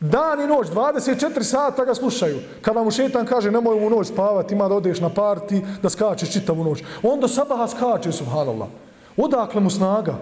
Dan 0.00 0.40
i 0.40 0.46
noć, 0.46 0.68
24 0.68 1.42
sata 1.42 1.84
ga 1.84 1.94
slušaju. 1.94 2.38
Kada 2.62 2.82
mu 2.82 2.90
šetan 2.90 3.26
kaže 3.26 3.50
nemoj 3.50 3.86
u 3.86 3.90
noć 3.90 4.06
spavati, 4.06 4.54
ima 4.54 4.68
da 4.68 4.74
odeš 4.74 5.00
na 5.00 5.08
parti, 5.08 5.62
da 5.82 5.90
skačeš 5.90 6.32
čitavu 6.32 6.64
noć. 6.64 6.82
On 7.02 7.20
do 7.20 7.28
sabaha 7.28 7.68
skače, 7.68 8.12
subhanallah. 8.12 8.68
Odakle 9.16 9.60
mu 9.60 9.70
snaga? 9.70 10.14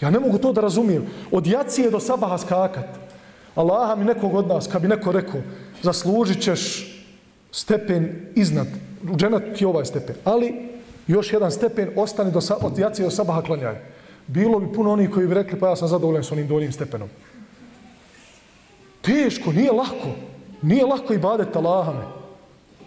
Ja 0.00 0.10
ne 0.10 0.20
mogu 0.20 0.38
to 0.38 0.52
da 0.52 0.60
razumijem. 0.60 1.06
Od 1.30 1.46
jacije 1.46 1.90
do 1.90 2.00
sabaha 2.00 2.38
skakat. 2.38 2.86
Allaha 3.54 3.94
mi 3.94 4.04
nekog 4.04 4.34
od 4.34 4.48
nas, 4.48 4.66
kad 4.66 4.82
bi 4.82 4.88
neko 4.88 5.12
rekao, 5.12 5.40
zaslužit 5.82 6.42
ćeš 6.42 6.94
stepen 7.52 8.32
iznad. 8.34 8.66
U 9.12 9.16
dženet 9.16 9.58
ti 9.58 9.64
ovaj 9.64 9.84
stepen. 9.84 10.16
Ali 10.24 10.54
još 11.06 11.32
jedan 11.32 11.50
stepen 11.50 11.88
ostani 11.96 12.32
do, 12.32 12.40
od 12.60 12.78
jacije 12.78 13.04
do 13.04 13.10
sabaha 13.10 13.42
klanjaj. 13.42 13.76
Bilo 14.26 14.58
bi 14.58 14.72
puno 14.72 14.92
onih 14.92 15.10
koji 15.10 15.26
bi 15.26 15.34
rekli, 15.34 15.58
pa 15.58 15.68
ja 15.68 15.76
sam 15.76 15.88
zadovoljen 15.88 16.24
s 16.24 16.32
onim 16.32 16.48
doljim 16.48 16.72
stepenom. 16.72 17.08
Teško, 19.02 19.52
nije 19.52 19.72
lako. 19.72 20.08
Nije 20.62 20.86
lako 20.86 21.14
i 21.14 21.18
badet 21.18 21.56
Allahame. 21.56 22.04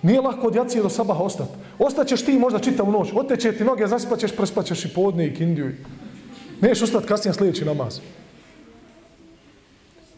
Nije 0.01 0.21
lako 0.21 0.47
od 0.47 0.55
jacije 0.55 0.83
do 0.83 0.89
sabaha 0.89 1.23
ostati. 1.23 1.51
Ostaćeš 1.79 2.25
ti 2.25 2.39
možda 2.39 2.59
čitavu 2.59 2.91
noć. 2.91 3.09
Oteće 3.15 3.51
ti 3.51 3.63
noge, 3.63 3.87
zaspaćeš, 3.87 4.35
prespaćeš 4.35 4.85
i 4.85 4.93
podne 4.93 5.27
i 5.27 5.35
kindiju. 5.35 5.71
Neš 6.61 6.81
ustati 6.81 7.07
kasnije 7.07 7.33
sljedeći 7.33 7.65
namaz. 7.65 7.99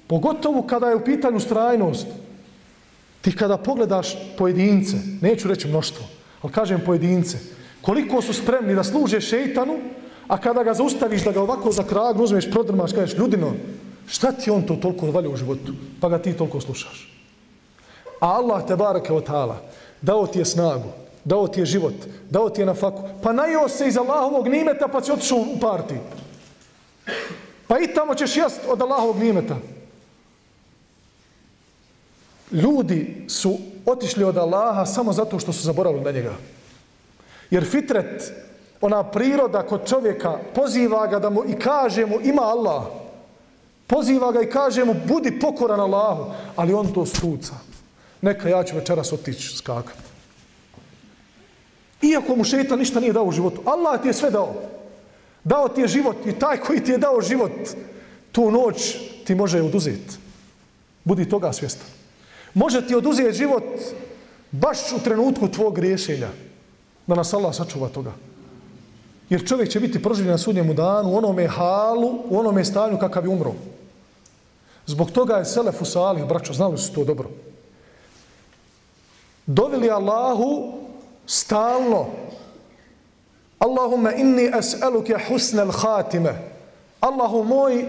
Pogotovo 0.07 0.61
kada 0.61 0.89
je 0.89 0.95
u 0.95 1.05
pitanju 1.05 1.39
strajnost. 1.39 2.07
Ti 3.21 3.35
kada 3.35 3.57
pogledaš 3.57 4.15
pojedince, 4.37 4.97
neću 5.21 5.47
reći 5.47 5.67
mnoštvo, 5.67 6.05
ali 6.41 6.53
kažem 6.53 6.81
pojedince, 6.85 7.37
koliko 7.81 8.21
su 8.21 8.33
spremni 8.33 8.75
da 8.75 8.83
služe 8.83 9.21
šeitanu, 9.21 9.77
a 10.27 10.37
kada 10.37 10.63
ga 10.63 10.73
zaustaviš 10.73 11.23
da 11.23 11.31
ga 11.31 11.41
ovako 11.41 11.71
za 11.71 11.83
krag 11.83 12.19
uzmeš, 12.19 12.51
prodrmaš, 12.51 12.93
kažeš, 12.93 13.17
ljudino, 13.17 13.53
šta 14.07 14.31
ti 14.31 14.51
on 14.51 14.61
to 14.63 14.75
toliko 14.75 15.11
valja 15.11 15.29
u 15.29 15.37
životu, 15.37 15.73
pa 16.01 16.09
ga 16.09 16.19
ti 16.19 16.33
toliko 16.33 16.61
slušaš. 16.61 17.09
A 18.19 18.27
Allah 18.27 18.67
te 18.67 18.75
barake 18.75 19.13
od 19.13 19.27
ta'ala, 19.27 19.55
dao 20.01 20.27
ti 20.27 20.39
je 20.39 20.45
snagu, 20.45 20.91
dao 21.23 21.47
ti 21.47 21.59
je 21.59 21.65
život, 21.65 21.95
dao 22.29 22.49
ti 22.49 22.61
je 22.61 22.65
na 22.65 22.73
faku, 22.73 23.03
pa 23.23 23.33
najio 23.33 23.69
se 23.69 23.87
iz 23.87 23.97
Allahovog 23.97 24.47
nimeta 24.47 24.87
pa 24.87 25.01
si 25.03 25.11
otišao 25.11 25.37
u 25.37 25.59
partiju. 25.59 25.99
Pa 27.67 27.79
i 27.79 27.93
tamo 27.93 28.15
ćeš 28.15 28.37
jest 28.37 28.59
od 28.67 28.81
Allahovog 28.81 29.17
nimeta. 29.17 29.55
Ljudi 32.51 33.25
su 33.27 33.57
otišli 33.85 34.23
od 34.23 34.37
Allaha 34.37 34.85
samo 34.85 35.13
zato 35.13 35.39
što 35.39 35.53
su 35.53 35.63
zaboravili 35.63 36.03
na 36.03 36.11
njega. 36.11 36.33
Jer 37.51 37.65
fitret, 37.65 38.33
ona 38.81 39.03
priroda 39.03 39.63
kod 39.63 39.87
čovjeka, 39.87 40.39
poziva 40.55 41.07
ga 41.07 41.19
da 41.19 41.29
mu 41.29 41.43
i 41.47 41.59
kaže 41.59 42.05
mu 42.05 42.19
ima 42.23 42.41
Allah. 42.41 42.83
Poziva 43.87 44.31
ga 44.31 44.41
i 44.41 44.49
kaže 44.49 44.85
mu 44.85 44.95
budi 45.07 45.39
pokoran 45.39 45.79
Allahu. 45.79 46.31
Ali 46.55 46.73
on 46.73 46.93
to 46.93 47.05
stuca. 47.05 47.53
Neka 48.21 48.49
ja 48.49 48.63
ću 48.63 48.75
večeras 48.75 49.13
otići 49.13 49.57
skakat. 49.57 49.97
Iako 52.01 52.35
mu 52.35 52.43
šeitan 52.43 52.79
ništa 52.79 52.99
nije 52.99 53.13
dao 53.13 53.23
u 53.23 53.31
životu. 53.31 53.61
Allah 53.65 54.01
ti 54.01 54.07
je 54.07 54.13
sve 54.13 54.31
dao. 54.31 54.55
Dao 55.43 55.69
ti 55.69 55.81
je 55.81 55.87
život 55.87 56.15
i 56.25 56.39
taj 56.39 56.57
koji 56.57 56.83
ti 56.83 56.91
je 56.91 56.97
dao 56.97 57.21
život, 57.21 57.51
tu 58.31 58.51
noć 58.51 58.97
ti 59.25 59.35
može 59.35 59.61
oduzeti. 59.61 60.17
Budi 61.03 61.29
toga 61.29 61.53
svjestan. 61.53 61.87
Može 62.53 62.87
ti 62.87 62.95
oduzeti 62.95 63.37
život 63.37 63.63
baš 64.51 64.91
u 64.95 64.99
trenutku 65.03 65.47
tvog 65.47 65.79
rješenja. 65.79 66.29
Da 67.07 67.15
nas 67.15 67.33
Allah 67.33 67.55
sačuva 67.55 67.89
toga. 67.89 68.11
Jer 69.29 69.47
čovjek 69.47 69.69
će 69.69 69.79
biti 69.79 70.03
proživljen 70.03 70.31
na 70.31 70.37
sudnjemu 70.37 70.73
danu 70.73 71.09
u 71.09 71.17
onome 71.17 71.47
halu, 71.47 72.19
u 72.29 72.39
onome 72.39 72.65
stanju 72.65 72.97
kakav 72.97 73.25
je 73.25 73.29
umro. 73.29 73.53
Zbog 74.85 75.11
toga 75.11 75.35
je 75.35 75.45
Selefu 75.45 75.85
Salih, 75.85 76.25
braćo, 76.25 76.53
znali 76.53 76.77
su 76.77 76.93
to 76.93 77.03
dobro. 77.03 77.29
Doveli 79.45 79.89
Allahu 79.89 80.73
stalno 81.25 82.07
Allahumma 83.63 84.11
inni 84.11 84.49
as'aluke 84.51 85.15
husnel 85.27 85.71
khatime. 85.71 86.35
Allahu 86.99 87.43
moj, 87.43 87.85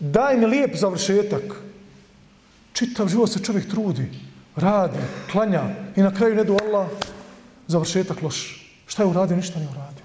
daj 0.00 0.36
mi 0.36 0.46
lijep 0.46 0.76
završetak. 0.76 1.42
Čitav 2.72 3.08
život 3.08 3.30
se 3.30 3.42
čovjek 3.44 3.70
trudi, 3.70 4.08
radi, 4.56 4.98
klanja 5.32 5.62
i 5.96 6.02
na 6.02 6.14
kraju 6.14 6.34
ne 6.34 6.44
do 6.44 6.56
Allah, 6.62 6.88
završetak 7.66 8.22
loš. 8.22 8.66
Šta 8.86 9.02
je 9.02 9.06
uradio? 9.06 9.36
Ništa 9.36 9.58
ne 9.58 9.68
uradio. 9.70 10.04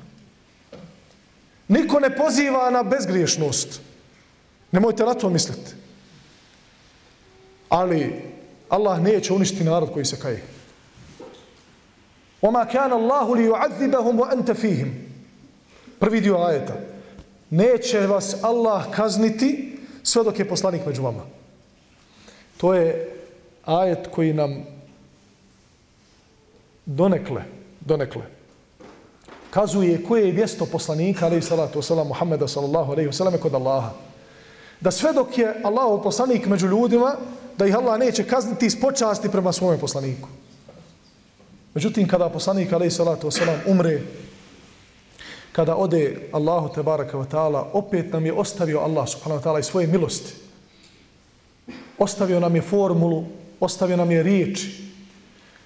Niko 1.67 1.99
ne 1.99 2.15
poziva 2.15 2.69
na 2.69 2.83
bezgriješnost. 2.83 3.81
Nemojte 4.71 5.05
na 5.05 5.13
to 5.13 5.29
misliti. 5.29 5.73
Ali 7.69 8.21
Allah 8.69 9.01
neće 9.01 9.33
uništiti 9.33 9.63
narod 9.63 9.93
koji 9.93 10.05
se 10.05 10.19
kaje. 10.19 10.43
Oma 12.41 12.65
kan 12.65 12.93
Allahu 12.93 13.33
li 13.33 13.47
yu'adzibahum 13.49 14.19
wa 14.19 14.31
anta 14.31 14.53
fihim. 14.53 15.05
Prvi 15.99 16.21
dio 16.21 16.37
ajeta. 16.37 16.73
Neće 17.49 18.07
vas 18.07 18.43
Allah 18.43 18.85
kazniti 18.91 19.77
sve 20.03 20.23
dok 20.23 20.39
je 20.39 20.49
poslanik 20.49 20.85
među 20.85 21.01
vama. 21.01 21.23
To 22.57 22.73
je 22.73 23.11
ajet 23.65 24.07
koji 24.11 24.33
nam 24.33 24.63
donekle, 26.85 27.43
donekle, 27.79 28.21
kazuje 29.49 30.03
koje 30.03 30.27
je 30.27 30.33
mjesto 30.33 30.65
poslanika, 30.65 31.25
ali 31.25 31.37
i 31.37 31.41
salatu 31.41 31.79
wasalam, 31.81 32.07
Muhammeda 32.07 32.47
sallallahu 32.47 32.91
alaihi 32.91 33.09
wasalam, 33.09 33.39
kod 33.39 33.53
Allaha. 33.53 33.91
Da 34.79 34.91
sve 34.91 35.13
dok 35.13 35.37
je 35.37 35.61
Allah 35.63 35.99
poslanik 36.03 36.45
među 36.45 36.67
ljudima, 36.67 37.15
da 37.57 37.65
ih 37.65 37.75
Allah 37.75 37.99
neće 37.99 38.23
kazniti 38.23 38.65
iz 38.65 38.81
počasti 38.81 39.29
prema 39.29 39.51
svome 39.51 39.77
poslaniku. 39.77 40.29
Međutim, 41.74 42.08
kada 42.08 42.28
poslanik 42.28 42.72
alaih 42.72 42.92
salatu 42.92 43.26
wasalam 43.26 43.58
umre, 43.66 44.00
kada 45.52 45.76
ode 45.76 46.28
Allahu 46.32 46.74
te 46.74 46.82
baraka 46.82 47.18
wa 47.18 47.26
ta'ala, 47.26 47.70
opet 47.72 48.12
nam 48.12 48.26
je 48.26 48.32
ostavio 48.32 48.80
Allah 48.80 49.08
subhanahu 49.08 49.40
wa 49.40 49.44
ta'ala 49.44 49.58
i 49.58 49.62
svoje 49.62 49.86
milosti. 49.86 50.34
Ostavio 51.98 52.40
nam 52.40 52.56
je 52.56 52.62
formulu, 52.62 53.24
ostavio 53.60 53.96
nam 53.96 54.10
je 54.10 54.22
riječi, 54.22 54.90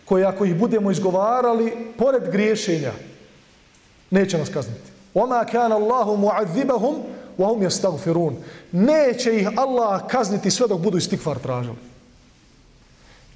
koje 0.05 0.25
ako 0.25 0.45
ih 0.45 0.57
budemo 0.57 0.91
izgovarali, 0.91 1.73
pored 1.99 2.31
griješenja, 2.33 2.93
neće 4.11 4.39
nas 4.39 4.49
kazniti. 4.49 4.95
وَمَا 5.15 5.45
كَانَ 5.45 5.73
اللَّهُ 5.73 6.17
مُعَذِّبَهُمْ 6.17 6.95
وَهُمْ 7.39 7.63
يَسْتَغْفِرُونَ 7.63 8.35
Neće 8.73 9.37
ih 9.37 9.49
Allah 9.57 10.07
kazniti 10.09 10.51
sve 10.51 10.69
dok 10.69 10.81
budu 10.81 10.99
istikvar 10.99 11.39
tražili. 11.39 11.88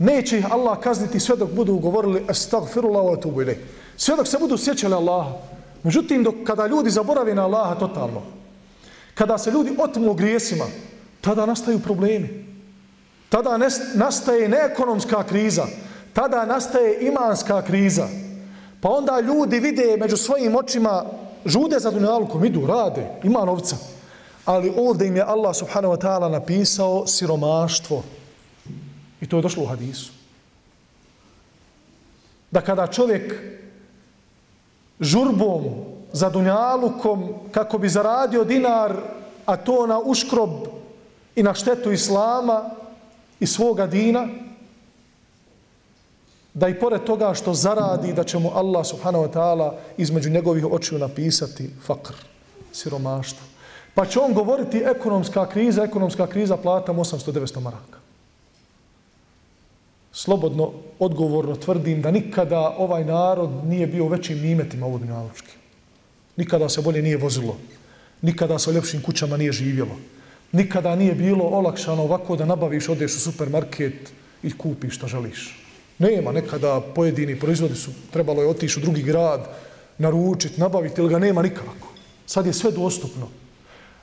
Neće 0.04 0.38
ih 0.38 0.52
Allah 0.52 0.80
kazniti 0.80 1.20
sve 1.20 1.36
dok 1.36 1.52
budu 1.52 1.78
govorili 1.80 2.26
astagfirullah 2.28 3.04
wa 3.04 3.22
tubu 3.22 3.42
ilaih. 3.42 3.58
Sve 3.98 4.16
dok 4.16 4.28
se 4.28 4.38
budu 4.38 4.58
sjećali 4.58 4.94
Allaha. 4.94 5.32
Međutim, 5.84 6.24
dok, 6.24 6.36
kada 6.44 6.68
ljudi 6.68 6.90
zaboravi 6.90 7.36
na 7.36 7.46
Allaha 7.46 7.76
totalno, 7.76 8.22
kada 9.14 9.38
se 9.38 9.52
ljudi 9.52 9.76
otmu 9.80 10.14
grijesima, 10.14 10.66
tada 11.22 11.46
nastaju 11.46 11.80
problemi. 11.80 12.46
Tada 13.30 13.58
nastaje 13.96 14.50
neekonomska 14.50 15.24
kriza. 15.24 15.64
Tada 16.14 16.46
nastaje 16.46 17.08
imanska 17.08 17.62
kriza. 17.62 18.08
Pa 18.82 18.90
onda 18.90 19.20
ljudi 19.20 19.60
vide 19.60 19.98
među 20.00 20.18
svojim 20.18 20.56
očima 20.56 21.06
žude 21.46 21.80
za 21.80 21.92
dunjalkom, 21.92 22.46
idu, 22.46 22.68
rade, 22.68 23.08
ima 23.24 23.46
novca. 23.46 23.76
Ali 24.46 24.74
ovdje 24.78 25.08
im 25.08 25.16
je 25.16 25.24
Allah 25.24 25.56
subhanahu 25.56 25.94
wa 25.94 26.02
ta'ala 26.02 26.32
napisao 26.32 27.08
siromaštvo. 27.08 28.04
I 29.24 29.28
to 29.28 29.38
je 29.38 29.42
došlo 29.42 29.64
u 29.64 29.66
hadisu. 29.72 30.12
Da 32.52 32.62
kada 32.62 32.88
čovjek 32.88 33.34
žurbom 35.00 35.64
za 36.12 36.30
dunjalukom 36.30 37.34
kako 37.52 37.78
bi 37.78 37.90
zaradio 37.90 38.44
dinar, 38.44 38.98
a 39.46 39.56
to 39.58 39.88
na 39.88 40.00
uškrob 40.00 40.50
i 41.36 41.44
na 41.44 41.54
štetu 41.54 41.92
islama 41.92 42.70
i 43.40 43.48
svoga 43.48 43.88
dina, 43.88 44.28
da 46.54 46.68
i 46.68 46.80
pored 46.80 47.04
toga 47.04 47.34
što 47.34 47.54
zaradi, 47.54 48.14
da 48.14 48.24
će 48.24 48.40
mu 48.40 48.52
Allah 48.54 48.86
subhanahu 48.86 49.26
wa 49.26 49.32
ta'ala 49.34 49.72
između 49.98 50.30
njegovih 50.30 50.66
očiju 50.66 51.00
napisati 51.00 51.70
fakr, 51.86 52.14
siromaštvo. 52.72 53.48
Pa 53.96 54.06
će 54.06 54.20
on 54.20 54.34
govoriti 54.34 54.84
ekonomska 54.86 55.50
kriza, 55.50 55.84
ekonomska 55.84 56.28
kriza, 56.28 56.58
platam 56.58 56.98
800-900 56.98 57.60
maraka 57.60 58.03
slobodno, 60.14 60.72
odgovorno 61.00 61.56
tvrdim 61.56 62.02
da 62.02 62.12
nikada 62.12 62.76
ovaj 62.78 63.06
narod 63.06 63.50
nije 63.66 63.88
bio 63.88 64.08
većim 64.08 64.42
nimetima 64.42 64.88
u 64.88 64.98
Dunjalučki. 64.98 65.52
Nikada 66.36 66.70
se 66.70 66.82
bolje 66.82 67.02
nije 67.02 67.18
vozilo. 67.18 67.58
Nikada 68.22 68.60
se 68.60 68.70
u 68.70 68.74
ljepšim 68.74 69.02
kućama 69.02 69.38
nije 69.38 69.52
živjelo. 69.52 69.98
Nikada 70.52 70.96
nije 70.96 71.16
bilo 71.16 71.46
olakšano 71.46 72.04
ovako 72.04 72.36
da 72.36 72.46
nabaviš, 72.46 72.90
odeš 72.90 73.16
u 73.16 73.20
supermarket 73.20 74.14
i 74.44 74.58
kupiš 74.58 74.96
što 74.96 75.08
želiš. 75.08 75.60
Nema, 76.00 76.32
nekada 76.32 76.82
pojedini 76.96 77.40
proizvodi 77.40 77.76
su, 77.76 77.92
trebalo 78.12 78.42
je 78.42 78.48
otići 78.48 78.80
u 78.80 78.82
drugi 78.82 79.04
grad, 79.04 79.48
naručiti, 79.98 80.62
nabaviti, 80.62 81.02
ili 81.02 81.10
ga 81.10 81.20
nema 81.20 81.42
nikako. 81.42 81.88
Sad 82.26 82.46
je 82.46 82.54
sve 82.54 82.72
dostupno. 82.72 83.28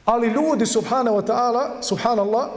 Ali 0.04 0.28
ljudi, 0.28 0.66
subhanahu 0.66 1.16
wa 1.16 1.26
ta'ala, 1.26 1.82
subhanallah, 1.82 2.48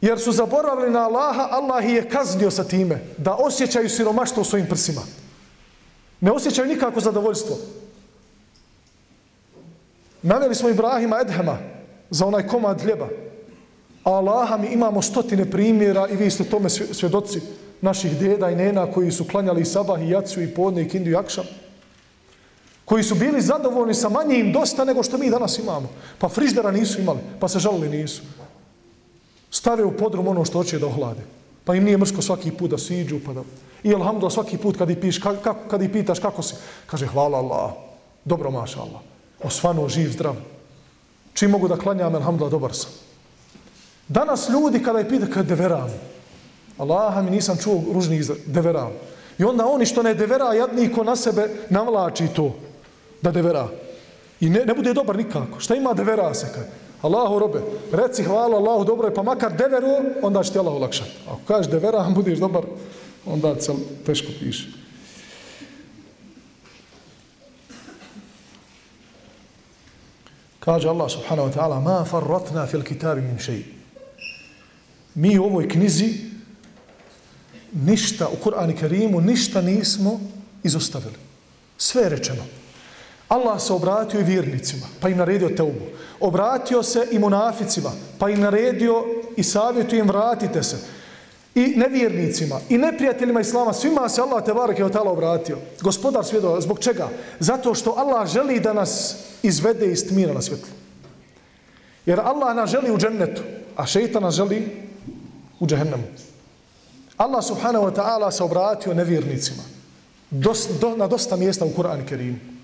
Jer 0.00 0.20
su 0.20 0.32
zaboravili 0.32 0.90
na 0.90 1.04
Allaha, 1.04 1.48
Allah 1.50 1.84
ih 1.84 1.94
je 1.94 2.08
kaznio 2.08 2.50
sa 2.50 2.64
time 2.64 2.98
da 3.18 3.34
osjećaju 3.34 3.88
siromaštvo 3.88 4.40
u 4.40 4.44
svojim 4.44 4.66
prsima. 4.66 5.00
Ne 6.20 6.32
osjećaju 6.32 6.68
nikako 6.68 7.00
zadovoljstvo. 7.00 7.56
Naveli 10.22 10.54
smo 10.54 10.68
Ibrahima 10.68 11.20
Edhema 11.20 11.58
za 12.10 12.26
onaj 12.26 12.46
komad 12.46 12.82
hljeba. 12.82 13.08
A 14.04 14.10
Allaha 14.10 14.56
mi 14.56 14.66
imamo 14.66 15.02
stotine 15.02 15.50
primjera 15.50 16.08
i 16.08 16.16
vi 16.16 16.30
ste 16.30 16.44
tome 16.44 16.68
svjedoci 16.70 17.40
naših 17.80 18.18
djeda 18.18 18.50
i 18.50 18.56
nena 18.56 18.92
koji 18.92 19.10
su 19.12 19.24
klanjali 19.24 19.60
i 19.60 19.64
sabah 19.64 20.02
i 20.02 20.10
jaciju 20.10 20.42
i 20.42 20.54
podne 20.54 20.82
i 20.82 20.88
kindu 20.88 21.10
i 21.10 21.16
akšam. 21.16 21.44
Koji 22.84 23.02
su 23.02 23.14
bili 23.14 23.42
zadovoljni 23.42 23.94
sa 23.94 24.08
manjim 24.08 24.52
dosta 24.52 24.84
nego 24.84 25.02
što 25.02 25.18
mi 25.18 25.30
danas 25.30 25.58
imamo. 25.58 25.88
Pa 26.18 26.28
friždera 26.28 26.70
nisu 26.70 27.00
imali, 27.00 27.18
pa 27.40 27.48
se 27.48 27.58
žalili 27.58 27.88
nisu. 27.88 28.22
Stave 29.50 29.84
u 29.84 29.96
podrum 29.96 30.28
ono 30.28 30.44
što 30.44 30.58
hoće 30.58 30.78
da 30.78 30.86
ohlade. 30.86 31.20
Pa 31.64 31.74
im 31.74 31.84
nije 31.84 31.98
mrsko 31.98 32.22
svaki 32.22 32.50
put 32.50 32.70
da 32.70 32.78
siđu, 32.78 33.20
pa 33.26 33.32
da... 33.32 33.42
I 33.82 33.94
alhamdulillah 33.94 34.32
svaki 34.32 34.58
put 34.58 34.76
kad 34.78 34.90
ih, 34.90 34.96
piš, 34.96 35.18
kako, 35.18 35.54
kad 35.70 35.82
ih 35.82 35.90
pitaš 35.90 36.18
kako 36.18 36.42
si, 36.42 36.54
kaže 36.86 37.06
hvala 37.06 37.38
Allah, 37.38 37.72
dobro 38.24 38.50
maša 38.50 38.80
Allah, 38.80 39.00
osvano, 39.42 39.88
živ, 39.88 40.10
zdrav. 40.10 40.36
Čim 41.34 41.50
mogu 41.50 41.68
da 41.68 41.76
klanjam, 41.76 42.14
alhamdulillah, 42.14 42.50
dobar 42.50 42.74
sam. 42.74 42.90
Danas 44.08 44.48
ljudi 44.48 44.82
kada 44.82 45.00
ih 45.00 45.06
pita, 45.06 45.26
kada 45.26 45.48
deveram, 45.48 45.90
Allaha 46.78 47.22
mi 47.22 47.30
nisam 47.30 47.56
čuo 47.62 47.82
ružni 47.92 48.16
izraz, 48.16 48.38
deveram. 48.46 48.92
I 49.38 49.44
onda 49.44 49.66
oni 49.66 49.86
što 49.86 50.02
ne 50.02 50.14
devera, 50.14 50.54
jadniko 50.54 51.04
na 51.04 51.16
sebe 51.16 51.48
navlači 51.70 52.28
to, 52.28 52.54
da 53.22 53.30
devera. 53.30 53.68
I 54.40 54.50
ne, 54.50 54.64
ne 54.64 54.74
bude 54.74 54.92
dobar 54.94 55.16
nikako. 55.16 55.60
Šta 55.60 55.74
ima 55.74 55.92
devera 55.92 56.34
se 56.34 56.52
kad? 56.54 56.64
Allahu 57.02 57.38
robe, 57.38 57.62
reci 57.92 58.22
hvala 58.22 58.56
Allahu 58.56 58.84
dobro 58.84 59.08
je, 59.08 59.14
pa 59.14 59.22
makar 59.22 59.56
deveru, 59.56 59.96
onda 60.22 60.42
će 60.42 60.52
ti 60.52 60.58
Allah 60.58 60.74
olakšati. 60.74 61.10
Ako 61.28 61.40
kažeš 61.46 61.70
devera, 61.70 62.08
budeš 62.14 62.38
dobar, 62.38 62.62
onda 63.26 63.60
se 63.60 63.72
teško 64.06 64.32
piše. 64.40 64.68
Kaže 70.66 70.88
Allah 70.88 71.10
subhanahu 71.10 71.48
wa 71.48 71.54
ta'ala, 71.54 71.80
ma 71.80 72.04
farratna 72.04 72.66
fil 72.66 72.82
kitabi 72.82 73.20
min 73.20 73.38
šeji. 73.38 73.64
Mi 75.14 75.38
u 75.38 75.44
ovoj 75.44 75.68
knjizi 75.68 76.14
ništa, 77.72 78.28
u 78.28 78.36
Kur'an 78.42 78.70
i 78.70 78.76
Kerimu, 78.76 79.20
ništa 79.20 79.60
nismo 79.60 80.20
izostavili. 80.62 81.14
Sve 81.78 82.02
je 82.02 82.08
rečeno. 82.08 82.42
Allah 83.28 83.62
se 83.62 83.72
obratio 83.72 84.20
i 84.20 84.24
vjernicima, 84.24 84.86
pa 85.00 85.08
im 85.08 85.18
naredio 85.18 85.48
teubu. 85.48 85.84
Obratio 86.20 86.82
se 86.82 87.08
i 87.10 87.18
munaficima, 87.18 87.92
pa 88.18 88.30
im 88.30 88.40
naredio 88.40 89.04
i 89.36 89.42
savjetuje 89.42 90.00
im 90.00 90.08
vratite 90.08 90.62
se. 90.62 90.76
I 91.54 91.66
nevjernicima, 91.76 92.60
i 92.68 92.78
neprijateljima 92.78 93.40
Islama, 93.40 93.72
svima 93.72 94.08
se 94.08 94.20
Allah 94.20 94.44
te 94.44 94.54
barake 94.54 94.84
od 94.84 94.92
tala 94.92 95.10
obratio. 95.10 95.58
Gospodar 95.80 96.24
svjedo, 96.24 96.60
zbog 96.60 96.78
čega? 96.78 97.08
Zato 97.40 97.74
što 97.74 97.94
Allah 97.96 98.28
želi 98.28 98.60
da 98.60 98.72
nas 98.72 99.16
izvede 99.42 99.92
iz 99.92 100.08
tmina 100.08 100.32
na 100.32 100.42
svjetlo. 100.42 100.68
Jer 102.06 102.20
Allah 102.20 102.56
nas 102.56 102.70
želi 102.70 102.92
u 102.92 102.98
džennetu, 102.98 103.42
a 103.76 103.86
šeitan 103.86 104.22
nas 104.22 104.34
želi 104.34 104.86
u 105.60 105.66
džehennemu. 105.66 106.04
Allah 107.16 107.44
subhanahu 107.44 107.86
wa 107.86 107.94
ta'ala 107.94 108.30
se 108.30 108.42
obratio 108.42 108.94
nevjernicima. 108.94 109.62
Dos, 110.30 110.68
do, 110.80 110.96
na 110.96 111.06
dosta 111.06 111.36
mjesta 111.36 111.64
u 111.64 111.70
Kur'an 111.76 112.06
Kerimu 112.08 112.55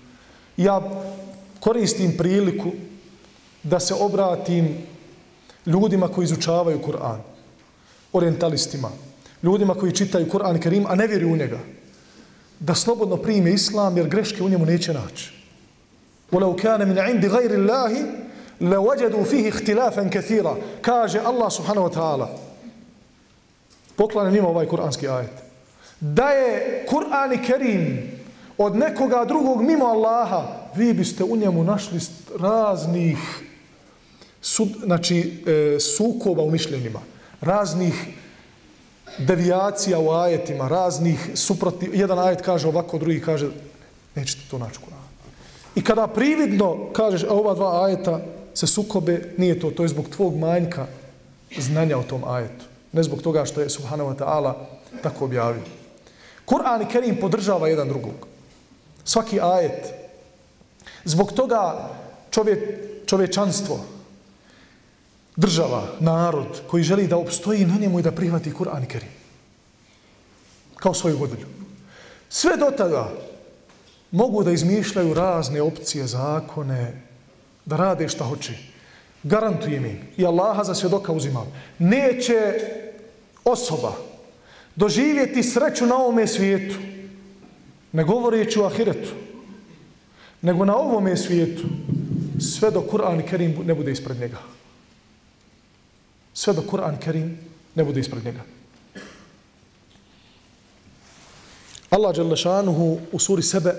Ja 0.56 0.82
koristim 1.60 2.16
priliku 2.16 2.70
da 3.62 3.80
se 3.80 3.94
obratim 3.94 4.76
ljudima 5.66 6.08
koji 6.08 6.24
izučavaju 6.24 6.82
Kur'an, 6.82 7.18
orientalistima, 8.12 8.90
ljudima 9.42 9.74
koji 9.74 9.92
čitaju 9.92 10.30
Kur'an 10.30 10.56
i 10.56 10.60
Kerim, 10.60 10.86
a 10.88 10.94
ne 10.94 11.06
vjeruju 11.06 11.32
u 11.32 11.36
njega, 11.36 11.58
da 12.60 12.74
slobodno 12.74 13.16
prime 13.16 13.52
Islam, 13.52 13.96
jer 13.96 14.08
greške 14.08 14.42
u 14.42 14.48
njemu 14.48 14.66
neće 14.66 14.92
naći. 14.94 15.38
وَلَوْ 16.32 16.56
كَانَ 16.56 16.84
مِنْ 16.84 16.98
عِنْدِ 16.98 17.24
غَيْرِ 17.24 17.52
اللَّهِ 17.56 17.92
لَوَجَدُوا 18.60 19.24
فِيهِ 19.24 19.48
اخْتِلَافًا 19.48 20.08
كَثِيرًا 20.08 20.54
kaže 20.82 21.20
Allah 21.24 21.52
subhanahu 21.52 21.88
wa 21.88 21.94
ta'ala 21.94 22.28
poklane 23.96 24.30
njima 24.30 24.48
ovaj 24.48 24.66
kuranski 24.66 25.08
ajet 25.08 25.30
da 26.00 26.30
je 26.30 26.86
Kur'an 26.88 27.32
i 27.32 27.46
Kerim 27.46 28.10
od 28.57 28.75
nekoga 28.75 29.25
drugog 29.25 29.61
mimo 29.61 29.85
Allaha, 29.85 30.47
vi 30.75 30.93
biste 30.93 31.23
u 31.23 31.35
njemu 31.35 31.63
našli 31.63 31.99
raznih 32.39 33.17
su, 34.41 34.67
znači, 34.83 35.43
e, 35.47 35.79
sukoba 35.79 36.41
u 36.41 36.51
mišljenjima, 36.51 36.99
raznih 37.41 38.07
devijacija 39.17 39.99
u 39.99 40.11
ajetima, 40.11 40.67
raznih 40.67 41.29
suprotnih, 41.35 41.89
jedan 41.93 42.19
ajet 42.19 42.41
kaže 42.41 42.67
ovako, 42.67 42.97
drugi 42.97 43.21
kaže, 43.21 43.49
nećete 44.15 44.41
to 44.51 44.57
naći 44.57 44.79
Kur'an. 44.79 45.03
I 45.75 45.83
kada 45.83 46.07
prividno 46.07 46.89
kažeš, 46.93 47.23
a 47.23 47.33
ova 47.33 47.53
dva 47.53 47.85
ajeta 47.85 48.19
se 48.53 48.67
sukobe, 48.67 49.33
nije 49.37 49.59
to, 49.59 49.71
to 49.71 49.83
je 49.83 49.89
zbog 49.89 50.09
tvog 50.09 50.37
manjka 50.37 50.87
znanja 51.57 51.97
o 51.97 52.03
tom 52.03 52.23
ajetu. 52.23 52.65
Ne 52.91 53.03
zbog 53.03 53.21
toga 53.21 53.45
što 53.45 53.61
je 53.61 53.69
Subhanahu 53.69 54.09
wa 54.09 54.17
ta'ala 54.17 54.53
tako 55.01 55.25
objavio. 55.25 55.61
Kur'an 56.45 56.81
i 56.81 56.91
Kerim 56.91 57.17
podržava 57.21 57.67
jedan 57.67 57.87
drugog. 57.87 58.32
Svaki 59.05 59.39
ajet. 59.41 59.93
Zbog 61.05 61.31
toga 61.31 61.89
čovje, 62.31 62.89
čovječanstvo, 63.05 63.79
država, 65.35 65.87
narod 65.99 66.61
koji 66.67 66.83
želi 66.83 67.07
da 67.07 67.17
opstoji 67.17 67.65
na 67.65 67.77
njemu 67.77 67.99
i 67.99 68.03
da 68.03 68.11
prihvati 68.11 68.53
Kur'an 68.53 68.83
i 68.83 68.87
Kerim. 68.87 69.09
Kao 70.75 70.93
svoju 70.93 71.17
godinu. 71.17 71.47
Sve 72.29 72.57
do 72.57 72.71
tada 72.77 73.11
mogu 74.11 74.43
da 74.43 74.51
izmišljaju 74.51 75.13
razne 75.13 75.61
opcije, 75.61 76.07
zakone, 76.07 77.01
da 77.65 77.75
rade 77.75 78.09
šta 78.09 78.23
hoće. 78.23 78.53
Garantujem 79.23 79.85
im 79.85 79.99
i 80.17 80.25
Allaha 80.25 80.63
za 80.63 80.75
svjedoka 80.75 81.13
uzimam. 81.13 81.51
Neće 81.79 82.53
osoba 83.43 83.93
doživjeti 84.75 85.43
sreću 85.43 85.85
na 85.85 85.95
ovome 85.95 86.27
svijetu 86.27 86.75
ne 87.93 88.03
govoreći 88.03 88.59
o 88.59 88.65
ahiretu, 88.65 89.09
nego 90.41 90.65
na 90.65 90.75
ovome 90.75 91.17
svijetu, 91.17 91.63
sve 92.39 92.71
do 92.71 92.81
Kur'an 92.81 93.21
Kerim 93.29 93.57
ne 93.65 93.73
bude 93.73 93.91
ispred 93.91 94.19
njega. 94.19 94.37
Sve 96.33 96.53
do 96.53 96.61
Kur'an 96.61 96.97
Kerim 96.99 97.39
ne 97.75 97.83
bude 97.83 97.99
ispred 97.99 98.25
njega. 98.25 98.41
Allah 101.89 102.15
Đelešanuhu 102.15 102.99
u 103.11 103.19
suri 103.19 103.43
sebe 103.43 103.73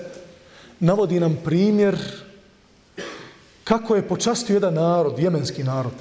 navodi 0.79 1.19
nam 1.19 1.37
primjer 1.43 1.97
kako 3.63 3.95
je 3.95 4.07
počastio 4.07 4.53
jedan 4.53 4.73
narod, 4.73 5.19
jemenski 5.19 5.63
narod, 5.63 5.93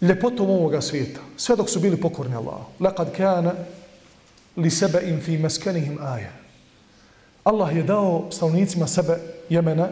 ljepotom 0.00 0.50
ovoga 0.50 0.80
svijeta, 0.80 1.20
sve 1.36 1.56
dok 1.56 1.70
su 1.70 1.80
bili 1.80 2.00
pokorni 2.00 2.34
Allahu. 2.34 2.64
Lekad 2.80 3.16
kana 3.16 3.52
li 4.56 4.70
sebe 4.70 5.00
im 5.08 5.20
fi 5.20 5.38
meskenihim 5.38 5.98
aja. 6.00 6.32
Allah 7.44 7.76
je 7.76 7.82
dao 7.82 8.28
stavnicima 8.30 8.86
sebe 8.86 9.18
Jemena 9.48 9.88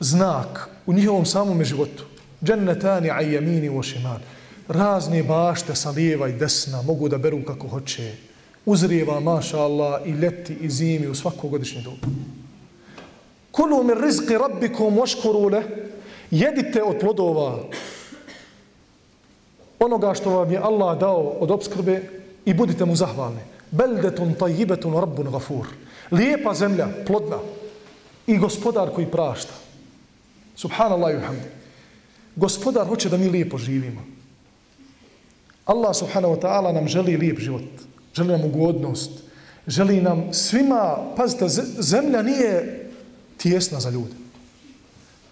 znak 0.00 0.68
u 0.86 0.92
njihovom 0.92 1.26
samom 1.26 1.64
životu. 1.64 2.04
Džennetani 2.44 3.10
a 3.10 3.20
jemini 3.20 3.68
u 3.70 3.82
šiman. 3.82 4.20
Razne 4.68 5.22
bašte 5.22 5.74
sa 5.74 5.90
lijeva 5.90 6.28
i 6.28 6.32
desna 6.32 6.82
mogu 6.82 7.08
da 7.08 7.18
beru 7.18 7.44
kako 7.44 7.68
hoće. 7.68 8.12
Uzrijeva, 8.66 9.20
maša 9.20 9.58
Allah, 9.58 10.00
i 10.06 10.10
ljeti 10.10 10.54
i 10.60 10.70
zimi 10.70 11.06
u 11.06 11.14
svako 11.14 11.48
godišnje 11.48 11.82
dobu. 11.82 12.06
Kulu 13.50 13.84
mi 13.84 13.94
rizqi 13.94 14.38
rabbikum 14.38 14.98
oškurule, 14.98 15.62
jedite 16.30 16.82
od 16.82 16.98
plodova 17.00 17.58
onoga 19.78 20.14
što 20.14 20.30
vam 20.30 20.52
je 20.52 20.58
Allah 20.58 20.98
dao 20.98 21.22
od 21.40 21.50
obskrbe 21.50 22.02
i 22.48 22.54
budite 22.54 22.84
mu 22.84 22.96
zahvalni. 22.96 23.44
Beldetun 23.70 24.34
tajibetun 24.34 24.94
rabbun 24.96 25.28
gafur. 25.32 25.66
Lijepa 26.10 26.54
zemlja, 26.54 26.88
plodna 27.06 27.36
i 28.26 28.38
gospodar 28.38 28.88
koji 28.94 29.06
prašta. 29.06 29.52
Subhanallah 30.56 31.14
i 31.14 31.20
hamdi. 31.20 31.48
Gospodar 32.36 32.86
hoće 32.86 33.08
da 33.08 33.16
mi 33.16 33.28
lijepo 33.28 33.58
živimo. 33.58 34.00
Allah 35.66 35.96
subhanahu 35.96 36.34
wa 36.34 36.40
ta'ala 36.40 36.72
nam 36.72 36.88
želi 36.88 37.16
lijep 37.16 37.38
život. 37.38 37.68
Želi 38.14 38.32
nam 38.32 38.44
ugodnost. 38.44 39.10
Želi 39.66 40.00
nam 40.00 40.32
svima, 40.32 41.12
pazite, 41.16 41.48
zemlja 41.78 42.22
nije 42.22 42.88
tijesna 43.36 43.80
za 43.80 43.90
ljude. 43.90 44.14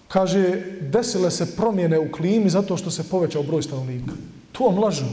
Kaže, 0.08 0.62
desile 0.80 1.30
se 1.30 1.56
promjene 1.56 1.98
u 1.98 2.12
klimi 2.12 2.50
zato 2.50 2.76
što 2.76 2.90
se 2.90 3.08
povećao 3.08 3.42
broj 3.42 3.62
stanovnika. 3.62 4.12
To 4.52 4.64
vam 4.64 4.78
lažu. 4.78 5.08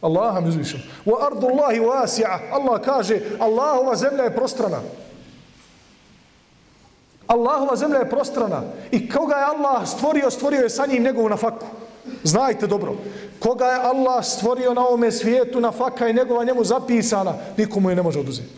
Allaha 0.00 0.40
mi 0.40 0.48
uzvišen. 0.48 0.80
Wa 1.04 1.26
ardu 1.26 1.46
Allahi 1.46 1.80
wasi'a. 1.80 2.40
Allah 2.52 2.80
kaže, 2.84 3.20
Allahova 3.40 3.96
zemlja 3.96 4.24
je 4.24 4.34
prostrana. 4.34 4.80
Allahova 7.26 7.76
zemlja 7.76 7.98
je 7.98 8.10
prostrana. 8.10 8.62
I 8.90 9.08
koga 9.10 9.34
je 9.34 9.44
Allah 9.44 9.88
stvorio, 9.88 10.30
stvorio 10.30 10.62
je 10.62 10.70
sa 10.70 10.86
njim 10.86 11.02
njegovu 11.02 11.28
nafaku. 11.28 11.66
Znajte 12.22 12.66
dobro, 12.66 12.96
koga 13.38 13.66
je 13.66 13.80
Allah 13.82 14.24
stvorio 14.24 14.74
na 14.74 14.86
ovome 14.86 15.12
svijetu, 15.12 15.60
na 15.60 15.72
faka 15.72 16.12
njegova 16.12 16.44
njemu 16.44 16.64
zapisana, 16.64 17.34
nikomu 17.56 17.90
je 17.90 17.96
ne 17.96 18.02
može 18.02 18.20
oduzeti. 18.20 18.48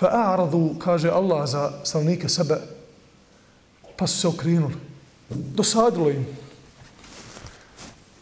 Fa'aradu, 0.00 0.78
kaže 0.78 1.10
Allah 1.10 1.48
za 1.48 1.72
stanovnike 1.84 2.28
sebe, 2.28 2.56
pa 3.96 4.06
su 4.06 4.18
se 4.18 4.28
okrinuli. 4.28 4.74
Dosadilo 5.28 6.10
im 6.10 6.26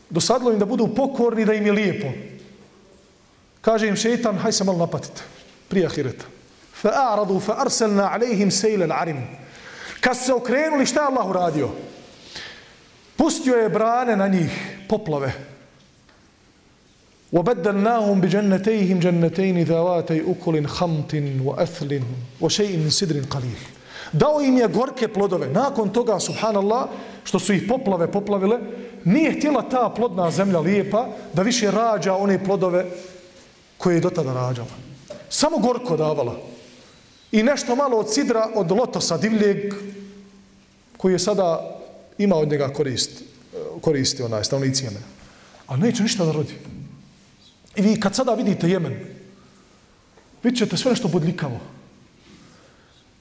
Dosadilo 0.09 0.51
im 0.51 0.59
da 0.59 0.65
budu 0.65 0.87
pokorni, 0.95 1.45
da 1.45 1.53
im 1.53 1.65
je 1.65 1.71
lijepo. 1.71 2.07
Kaže 3.61 3.87
im 3.87 3.95
šeitan, 3.95 4.37
haj 4.37 4.51
se 4.51 4.63
malo 4.63 4.77
napatite, 4.77 5.21
prije 5.67 5.85
ahireta. 5.85 6.25
Fa'aradu, 6.81 7.39
fa'arselna 7.39 8.09
alejhim 8.13 8.51
sejle 8.51 8.87
l'arim. 8.87 9.23
Kad 10.01 10.17
se 10.17 10.33
okrenuli, 10.33 10.85
šta 10.85 11.01
je 11.01 11.07
Allah 11.07 11.29
uradio? 11.29 11.69
Pustio 13.15 13.55
je 13.55 13.69
brane 13.69 14.15
na 14.15 14.27
njih, 14.27 14.51
poplave. 14.89 15.33
وبدلناهم 17.33 18.21
بجنتيهم 18.21 18.99
جنتين 18.99 19.63
ذواتي 19.63 20.23
أكل 20.31 20.67
خمط 20.67 21.13
وأثل 21.43 22.01
وشيء 22.41 22.77
من 22.77 22.89
سدر 22.89 23.19
قليل 23.29 23.61
Dao 24.12 24.40
im 24.40 24.56
je 24.56 24.68
gorke 24.68 25.08
plodove. 25.08 25.48
Nakon 25.48 25.92
toga, 25.92 26.20
subhanallah, 26.20 26.88
što 27.24 27.38
su 27.38 27.52
ih 27.52 27.64
poplave 27.68 28.12
poplavile, 28.12 28.58
nije 29.04 29.32
htjela 29.32 29.62
ta 29.62 29.92
plodna 29.96 30.30
zemlja 30.30 30.60
lijepa 30.60 31.06
da 31.32 31.42
više 31.42 31.70
rađa 31.70 32.14
one 32.14 32.44
plodove 32.44 32.86
koje 33.78 33.94
je 33.94 34.00
do 34.00 34.10
tada 34.10 34.34
rađala. 34.34 34.74
Samo 35.28 35.58
gorko 35.58 35.96
davala. 35.96 36.36
I 37.32 37.42
nešto 37.42 37.76
malo 37.76 37.98
od 37.98 38.12
sidra, 38.12 38.48
od 38.54 38.70
lotosa 38.70 39.16
divljeg, 39.16 39.74
koji 40.96 41.12
je 41.12 41.18
sada 41.18 41.78
ima 42.18 42.36
od 42.36 42.48
njega 42.48 42.72
korist, 42.72 43.22
koristi 43.80 44.22
onaj 44.22 44.44
stavnici 44.44 44.84
Jemena. 44.84 45.06
A 45.66 45.76
neće 45.76 46.02
ništa 46.02 46.24
da 46.24 46.32
rodi. 46.32 46.54
I 47.76 47.82
vi 47.82 48.00
kad 48.00 48.14
sada 48.14 48.34
vidite 48.34 48.68
Jemen, 48.68 48.96
vidjet 50.42 50.58
ćete 50.58 50.76
sve 50.76 50.90
nešto 50.90 51.08
budljikavo. 51.08 51.60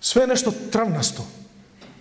Sve 0.02 0.28
nešto 0.28 0.54
travnasto. 0.72 1.28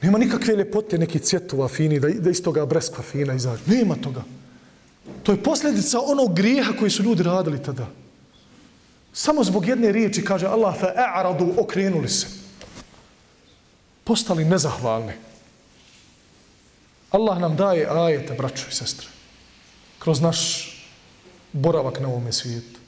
Nema 0.03 0.19
nikakve 0.19 0.57
ljepote, 0.57 0.99
neki 0.99 1.19
cvjetova 1.19 1.69
fini, 1.69 2.01
da, 2.01 2.09
da 2.09 2.31
iz 2.31 2.43
toga 2.43 2.67
breskva 2.67 3.03
fina 3.03 3.35
izađe. 3.35 3.63
Nema 3.67 3.97
toga. 3.97 4.23
To 5.23 5.33
je 5.33 5.43
posljedica 5.43 6.01
onog 6.01 6.35
grijeha 6.35 6.73
koji 6.79 6.91
su 6.91 7.03
ljudi 7.03 7.23
radili 7.23 7.63
tada. 7.63 7.87
Samo 9.13 9.45
zbog 9.45 9.67
jedne 9.69 9.93
riječi 9.93 10.25
kaže 10.25 10.47
Allah 10.47 10.81
fa 10.81 10.93
a'radu 10.97 11.55
okrenuli 11.59 12.09
se. 12.09 12.27
Postali 14.05 14.45
nezahvalni. 14.45 15.13
Allah 17.11 17.41
nam 17.41 17.57
daje 17.57 17.87
ajete, 17.91 18.35
braćo 18.35 18.65
i 18.69 18.75
sestre, 18.75 19.09
kroz 19.99 20.21
naš 20.21 20.73
boravak 21.53 22.01
na 22.01 22.09
ovome 22.09 22.33
svijetu, 22.33 22.81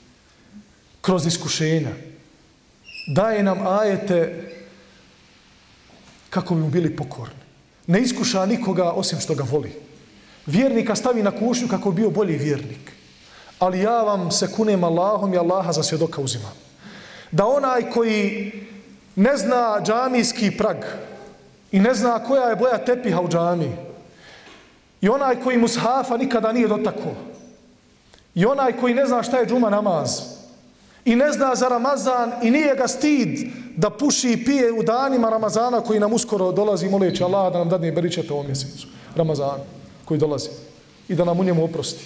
kroz 1.01 1.25
iskušenja. 1.25 1.91
Daje 3.07 3.43
nam 3.43 3.67
ajete 3.67 4.49
kako 6.29 6.55
bi 6.55 6.61
mu 6.61 6.69
bili 6.69 6.95
pokorni. 6.95 7.35
Ne 7.87 8.01
iskuša 8.01 8.45
nikoga 8.45 8.91
osim 8.91 9.19
što 9.19 9.35
ga 9.35 9.43
voli. 9.51 9.71
Vjernika 10.45 10.95
stavi 10.95 11.23
na 11.23 11.31
kušnju 11.31 11.67
kako 11.67 11.91
bi 11.91 12.01
bio 12.01 12.09
bolji 12.09 12.37
vjernik. 12.37 12.91
Ali 13.59 13.79
ja 13.79 14.01
vam 14.03 14.31
se 14.31 14.51
kunem 14.51 14.83
Allahom 14.83 15.33
i 15.33 15.37
Allaha 15.37 15.71
za 15.71 15.83
svjedoka 15.83 16.21
uzimam. 16.21 16.53
Da 17.31 17.45
onaj 17.45 17.91
koji 17.91 18.51
ne 19.15 19.37
zna 19.37 19.81
džamijski 19.85 20.57
prag 20.57 20.77
i 21.71 21.79
ne 21.79 21.93
zna 21.93 22.23
koja 22.23 22.49
je 22.49 22.55
boja 22.55 22.77
tepiha 22.77 23.21
u 23.21 23.29
džamiji 23.29 23.75
i 25.01 25.09
onaj 25.09 25.41
koji 25.43 25.57
mushafa 25.57 26.17
nikada 26.17 26.51
nije 26.51 26.67
dotako 26.67 27.13
i 28.35 28.45
onaj 28.45 28.73
koji 28.73 28.93
ne 28.93 29.05
zna 29.05 29.23
šta 29.23 29.37
je 29.37 29.45
džuma 29.45 29.69
namaz 29.69 30.38
i 31.05 31.15
ne 31.15 31.31
zna 31.31 31.55
za 31.55 31.67
Ramazan 31.67 32.31
i 32.41 32.51
nije 32.51 32.75
ga 32.75 32.87
stid 32.87 33.39
da 33.75 33.89
puši 33.89 34.31
i 34.31 34.45
pije 34.45 34.71
u 34.71 34.83
danima 34.83 35.29
Ramazana 35.29 35.81
koji 35.81 35.99
nam 35.99 36.13
uskoro 36.13 36.51
dolazi 36.51 36.89
moleći 36.89 37.23
Allah 37.23 37.53
da 37.53 37.59
nam 37.59 37.69
dadne 37.69 37.91
beričete 37.91 38.33
ovom 38.33 38.45
mjesecu 38.45 38.87
Ramazan 39.15 39.59
koji 40.05 40.19
dolazi 40.19 40.49
i 41.07 41.15
da 41.15 41.25
nam 41.25 41.39
u 41.39 41.43
njemu 41.43 41.63
oprosti. 41.63 42.05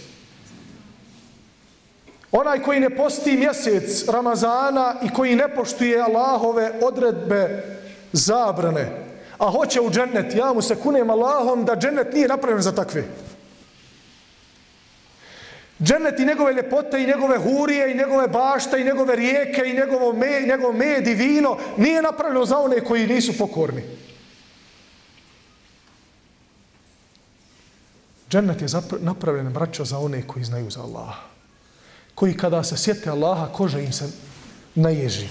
Onaj 2.32 2.64
koji 2.64 2.80
ne 2.80 2.90
posti 2.90 3.38
mjesec 3.38 4.08
Ramazana 4.10 4.96
i 5.04 5.10
koji 5.10 5.36
ne 5.36 5.56
poštuje 5.56 6.02
Allahove 6.02 6.72
odredbe 6.82 7.64
zabrane, 8.12 9.04
a 9.38 9.52
hoće 9.52 9.82
u 9.82 9.90
džennet, 9.90 10.36
ja 10.36 10.54
mu 10.54 10.62
se 10.62 10.76
kunem 10.76 11.10
Allahom 11.10 11.66
da 11.66 11.76
džennet 11.76 12.14
nije 12.14 12.28
napravljen 12.28 12.62
za 12.62 12.72
takve. 12.72 13.04
Džennet 15.84 16.20
i 16.20 16.26
njegove 16.26 16.54
ljepote 16.54 17.04
i 17.04 17.08
njegove 17.08 17.38
hurije 17.38 17.92
i 17.92 17.98
njegove 17.98 18.28
bašte 18.28 18.82
i 18.82 18.84
njegove 18.84 19.16
rijeke 19.16 19.62
i 19.66 19.74
njegovo 19.74 20.14
me, 20.14 20.42
njegov 20.48 20.74
med 20.74 21.08
i 21.08 21.14
vino 21.14 21.58
nije 21.78 22.02
napravljeno 22.02 22.46
za 22.46 22.58
one 22.58 22.84
koji 22.84 23.08
nisu 23.08 23.38
pokorni. 23.38 23.84
Džennet 28.30 28.62
je 28.62 28.68
napravljen, 29.00 29.54
braćo, 29.54 29.86
za 29.86 30.00
one 30.00 30.28
koji 30.28 30.46
znaju 30.46 30.72
za 30.72 30.82
Allaha. 30.82 31.22
Koji 32.16 32.38
kada 32.38 32.64
se 32.64 32.78
sjete 32.78 33.10
Allaha, 33.10 33.54
koža 33.54 33.80
im 33.80 33.94
se 33.94 34.10
naježi. 34.76 35.28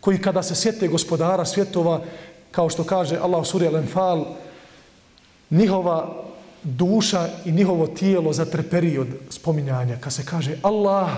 Koji 0.00 0.18
kada 0.22 0.42
se 0.42 0.54
sjete 0.54 0.88
gospodara 0.88 1.44
svjetova, 1.44 2.00
kao 2.50 2.70
što 2.70 2.84
kaže 2.84 3.18
Allah 3.18 3.42
u 3.42 3.44
suri 3.44 3.66
Al-Enfal, 3.66 4.24
njihova 5.50 6.25
duša 6.66 7.28
i 7.44 7.52
njihovo 7.52 7.86
tijelo 7.86 8.32
zatreperi 8.32 8.98
od 8.98 9.08
spominjanja. 9.30 9.96
Kad 10.00 10.12
se 10.12 10.24
kaže 10.24 10.56
Allah, 10.62 11.08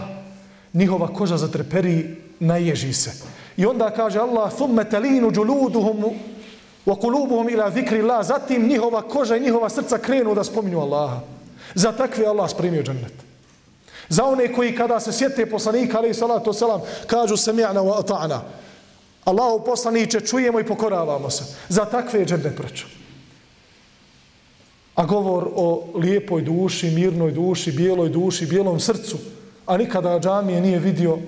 njihova 0.72 1.08
koža 1.08 1.36
zatreperi, 1.36 2.16
naježi 2.40 2.92
se. 2.92 3.12
I 3.56 3.66
onda 3.66 3.90
kaže 3.90 4.18
Allah, 4.18 4.52
thumme 4.54 4.84
telinu 4.84 5.30
džuluduhum 5.30 6.04
wa 6.86 7.00
kulubuhum 7.00 7.48
ila 7.48 7.70
zikri 7.70 8.02
Allah. 8.02 8.26
Zatim 8.26 8.68
njihova 8.68 9.02
koža 9.02 9.36
i 9.36 9.40
njihova 9.40 9.68
srca 9.68 9.98
krenu 9.98 10.34
da 10.34 10.44
spominju 10.44 10.80
Allaha. 10.80 11.20
Za 11.74 11.92
takve 11.92 12.26
Allah 12.26 12.50
spremio 12.50 12.82
džennet. 12.82 13.12
Za 14.08 14.24
one 14.24 14.52
koji 14.52 14.76
kada 14.76 15.00
se 15.00 15.12
sjete 15.12 15.50
poslanika, 15.50 15.98
ali 15.98 16.14
salatu 16.14 16.52
selam, 16.52 16.80
kažu 17.06 17.36
sami'na 17.36 17.80
wa 17.80 18.02
ata'na. 18.02 18.40
Allahu 19.24 19.64
poslaniće, 19.64 20.20
čujemo 20.20 20.60
i 20.60 20.64
pokoravamo 20.66 21.30
se. 21.30 21.44
Za 21.68 21.84
takve 21.84 22.20
je 22.20 22.26
džennet 22.26 22.56
praćao. 22.56 22.97
A 24.98 25.06
govor 25.06 25.50
o 25.54 25.86
lijepoj 25.94 26.42
duši, 26.42 26.90
mirnoj 26.90 27.30
duši, 27.32 27.72
bijeloj 27.72 28.08
duši, 28.08 28.46
bijelom 28.46 28.80
srcu, 28.80 29.18
a 29.66 29.76
nikada 29.76 30.20
džamije 30.20 30.60
nije 30.60 30.78
vidio. 30.78 31.18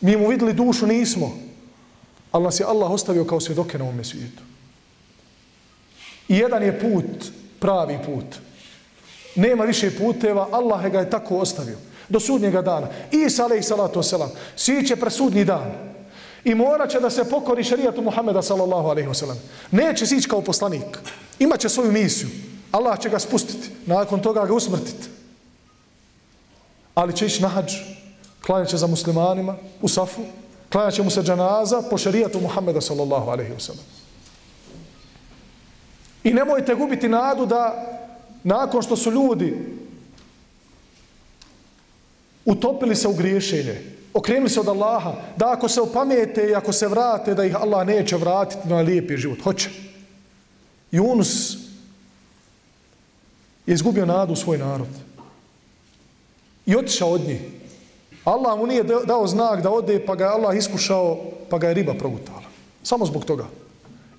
Mi 0.00 0.16
mu 0.16 0.28
vidjeli 0.28 0.52
dušu, 0.52 0.86
nismo. 0.86 1.38
Ali 2.32 2.44
nas 2.44 2.60
je 2.60 2.66
Allah 2.66 2.90
ostavio 2.90 3.24
kao 3.24 3.40
svjedoke 3.40 3.78
na 3.78 3.84
ovome 3.84 4.04
svijetu. 4.04 4.42
I 6.28 6.36
jedan 6.36 6.62
je 6.62 6.80
put, 6.80 7.30
pravi 7.60 7.98
put. 8.06 8.24
Nema 9.36 9.64
više 9.64 9.98
puteva, 9.98 10.48
Allah 10.50 10.92
ga 10.92 10.98
je 10.98 11.10
tako 11.10 11.36
ostavio. 11.36 11.78
Do 12.08 12.20
sudnjega 12.20 12.62
dana. 12.62 12.88
Isa, 13.12 13.44
alaih 13.44 13.64
salatu 13.64 14.00
wasalam, 14.00 14.28
svi 14.56 14.86
će 14.86 14.96
presudnji 14.96 15.44
dan. 15.44 15.87
I 16.48 16.54
morat 16.54 16.90
će 16.90 17.00
da 17.00 17.10
se 17.10 17.24
pokori 17.30 17.64
šarijatu 17.64 18.02
Muhammeda 18.02 18.42
sallallahu 18.42 18.88
alaihi 18.88 19.08
wasallam. 19.08 19.36
Neće 19.70 20.06
sići 20.06 20.28
kao 20.28 20.40
poslanik. 20.40 20.98
Imaće 21.38 21.68
svoju 21.68 21.92
misiju. 21.92 22.28
Allah 22.72 23.00
će 23.00 23.08
ga 23.08 23.18
spustiti. 23.18 23.68
Nakon 23.86 24.22
toga 24.22 24.46
ga 24.46 24.54
usmrtiti. 24.54 25.08
Ali 26.94 27.16
će 27.16 27.26
ići 27.26 27.42
na 27.42 27.48
hađ. 27.48 27.72
Klanjat 28.46 28.68
će 28.68 28.76
za 28.76 28.86
muslimanima 28.86 29.56
u 29.82 29.88
safu. 29.88 30.22
Klanjat 30.72 30.94
će 30.94 31.02
mu 31.02 31.10
se 31.10 31.22
džanaza 31.22 31.82
po 31.90 31.98
šarijatu 31.98 32.40
Muhammeda 32.40 32.80
sallallahu 32.80 33.30
alaihi 33.30 33.52
wasallam. 33.52 33.84
I 36.24 36.32
nemojte 36.32 36.74
gubiti 36.74 37.08
nadu 37.08 37.46
da 37.46 37.86
nakon 38.42 38.82
što 38.82 38.96
su 38.96 39.10
ljudi 39.10 39.76
utopili 42.44 42.96
se 42.96 43.08
u 43.08 43.14
griješenje, 43.14 43.97
okrenuli 44.14 44.50
se 44.50 44.60
od 44.60 44.68
Allaha, 44.68 45.12
da 45.36 45.52
ako 45.52 45.68
se 45.68 45.80
opamete 45.80 46.48
i 46.50 46.54
ako 46.54 46.72
se 46.72 46.88
vrate, 46.88 47.34
da 47.34 47.44
ih 47.44 47.56
Allah 47.56 47.86
neće 47.86 48.16
vratiti 48.16 48.68
na 48.68 48.80
lijepi 48.80 49.16
život. 49.16 49.42
Hoće. 49.42 49.70
Junus 50.90 51.54
je 53.66 53.74
izgubio 53.74 54.06
nadu 54.06 54.32
u 54.32 54.36
svoj 54.36 54.58
narod. 54.58 54.88
I 56.66 56.76
otišao 56.76 57.10
od 57.10 57.20
njih. 57.20 57.40
Allah 58.24 58.58
mu 58.58 58.66
nije 58.66 58.84
dao 58.84 59.26
znak 59.26 59.62
da 59.62 59.70
ode, 59.70 60.06
pa 60.06 60.14
ga 60.14 60.24
je 60.24 60.30
Allah 60.30 60.56
iskušao, 60.56 61.18
pa 61.50 61.58
ga 61.58 61.68
je 61.68 61.74
riba 61.74 61.94
progutala. 61.94 62.42
Samo 62.82 63.06
zbog 63.06 63.24
toga. 63.24 63.46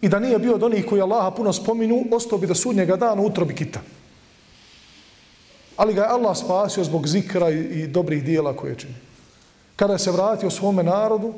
I 0.01 0.09
da 0.09 0.19
nije 0.19 0.39
bio 0.39 0.55
od 0.55 0.63
onih 0.63 0.85
koji 0.85 1.01
Allaha 1.01 1.31
puno 1.31 1.53
spominu, 1.53 2.05
ostao 2.11 2.37
bi 2.37 2.47
da 2.47 2.55
sudnjega 2.55 2.95
dana 2.95 3.21
utrobi 3.21 3.55
kita. 3.55 3.81
Ali 5.77 5.93
ga 5.93 6.01
je 6.01 6.07
Allah 6.07 6.37
spasio 6.37 6.83
zbog 6.83 7.07
zikra 7.07 7.49
i, 7.49 7.59
i 7.59 7.87
dobrih 7.87 8.23
dijela 8.23 8.55
koje 8.55 8.75
čini 8.75 9.08
kada 9.79 9.97
se 9.97 10.11
vratio 10.11 10.49
svome 10.49 10.83
narodu, 10.83 11.33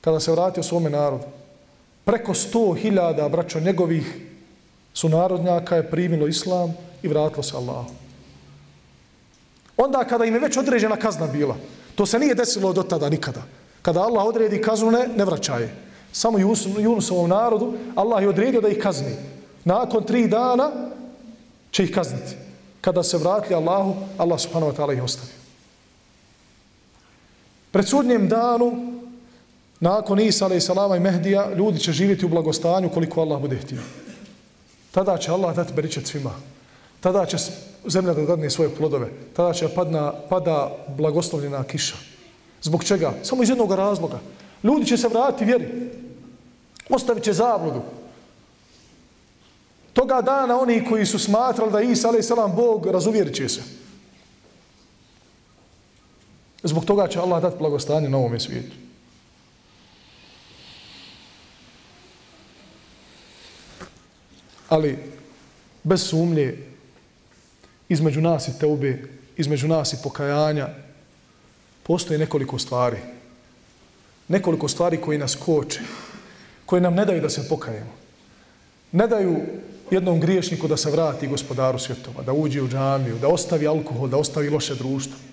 kada 0.00 0.20
se 0.20 0.32
vratio 0.32 0.62
svome 0.62 0.90
narodu, 0.90 1.24
Preko 2.04 2.34
sto 2.34 2.72
hiljada 2.72 3.28
braćo 3.28 3.60
njegovih 3.60 4.26
sunarodnjaka 4.94 5.76
je 5.76 5.90
primilo 5.90 6.26
islam 6.26 6.74
i 7.02 7.08
vratilo 7.08 7.42
se 7.42 7.56
Allahu. 7.56 7.90
Onda 9.76 10.04
kada 10.04 10.24
im 10.24 10.34
je 10.34 10.40
već 10.40 10.56
određena 10.56 10.96
kazna 10.96 11.26
bila, 11.26 11.56
to 11.94 12.06
se 12.06 12.18
nije 12.18 12.34
desilo 12.34 12.72
do 12.72 12.82
tada 12.82 13.08
nikada. 13.08 13.42
Kada 13.82 14.00
Allah 14.00 14.24
odredi 14.24 14.62
kaznu, 14.62 14.90
ne, 14.90 15.08
ne 15.16 15.24
vraćaje. 15.24 15.74
Samo 16.12 16.38
Junusovom 16.78 17.30
narodu, 17.30 17.74
Allah 17.94 18.22
je 18.22 18.28
odredio 18.28 18.60
da 18.60 18.68
ih 18.68 18.78
kazni. 18.78 19.14
Nakon 19.64 20.04
tri 20.04 20.28
dana 20.28 20.70
će 21.70 21.84
ih 21.84 21.94
kazniti. 21.94 22.36
Kada 22.80 23.02
se 23.02 23.18
vratili 23.18 23.54
Allahu, 23.54 23.94
Allah 24.18 24.40
subhanahu 24.40 24.72
wa 24.72 24.76
ta'ala 24.76 24.96
ih 24.96 25.02
ostavi. 25.02 25.39
Pred 27.70 27.88
sudnjem 27.88 28.28
danu, 28.28 29.00
nakon 29.80 30.20
Isa 30.20 30.44
alaih 30.44 30.62
salama 30.62 30.96
i 30.96 31.00
Mehdija, 31.00 31.54
ljudi 31.54 31.78
će 31.78 31.92
živjeti 31.92 32.26
u 32.26 32.28
blagostanju 32.28 32.88
koliko 32.88 33.20
Allah 33.20 33.40
bude 33.40 33.56
htio. 33.56 33.80
Tada 34.90 35.18
će 35.18 35.30
Allah 35.30 35.56
dati 35.56 35.72
beričet 35.72 36.06
svima. 36.06 36.32
Tada 37.00 37.26
će 37.26 37.36
zemlja 37.86 38.14
da 38.14 38.22
dadne 38.22 38.50
svoje 38.50 38.74
plodove. 38.74 39.08
Tada 39.36 39.52
će 39.52 39.68
padna, 39.68 40.12
pada 40.28 40.76
blagoslovljena 40.96 41.64
kiša. 41.64 41.96
Zbog 42.62 42.84
čega? 42.84 43.12
Samo 43.22 43.42
iz 43.42 43.48
jednog 43.48 43.72
razloga. 43.72 44.20
Ljudi 44.62 44.86
će 44.86 44.96
se 44.96 45.08
vratiti 45.08 45.44
vjeri. 45.44 45.90
Ostavit 46.88 47.24
će 47.24 47.32
zabludu. 47.32 47.82
Toga 49.92 50.22
dana 50.22 50.60
oni 50.60 50.84
koji 50.88 51.06
su 51.06 51.18
smatrali 51.18 51.72
da 51.72 51.80
Isa 51.80 52.08
alaih 52.08 52.24
salam 52.24 52.56
Bog 52.56 52.86
razuvjerit 52.86 53.34
će 53.34 53.48
se. 53.48 53.62
Zbog 56.62 56.84
toga 56.84 57.08
će 57.08 57.18
Allah 57.18 57.42
dati 57.42 57.58
blagostanje 57.58 58.08
na 58.08 58.18
ovom 58.18 58.40
svijetu. 58.40 58.76
Ali, 64.68 64.98
bez 65.82 66.02
sumnje, 66.02 66.56
između 67.88 68.20
nas 68.20 68.48
i 68.48 68.58
teube, 68.58 69.02
između 69.36 69.68
nas 69.68 69.92
i 69.92 69.96
pokajanja, 70.02 70.68
postoji 71.82 72.18
nekoliko 72.18 72.58
stvari. 72.58 72.98
Nekoliko 74.28 74.68
stvari 74.68 75.00
koji 75.00 75.18
nas 75.18 75.34
koče, 75.34 75.80
koje 76.66 76.80
nam 76.80 76.94
ne 76.94 77.04
daju 77.04 77.20
da 77.20 77.30
se 77.30 77.48
pokajemo. 77.48 77.92
Ne 78.92 79.06
daju 79.06 79.36
jednom 79.90 80.20
griješniku 80.20 80.68
da 80.68 80.76
se 80.76 80.90
vrati 80.90 81.26
gospodaru 81.26 81.78
svjetova, 81.78 82.22
da 82.22 82.32
uđe 82.32 82.62
u 82.62 82.68
džamiju, 82.68 83.18
da 83.18 83.28
ostavi 83.28 83.66
alkohol, 83.66 84.08
da 84.08 84.16
ostavi 84.16 84.48
loše 84.48 84.74
društvo. 84.74 85.29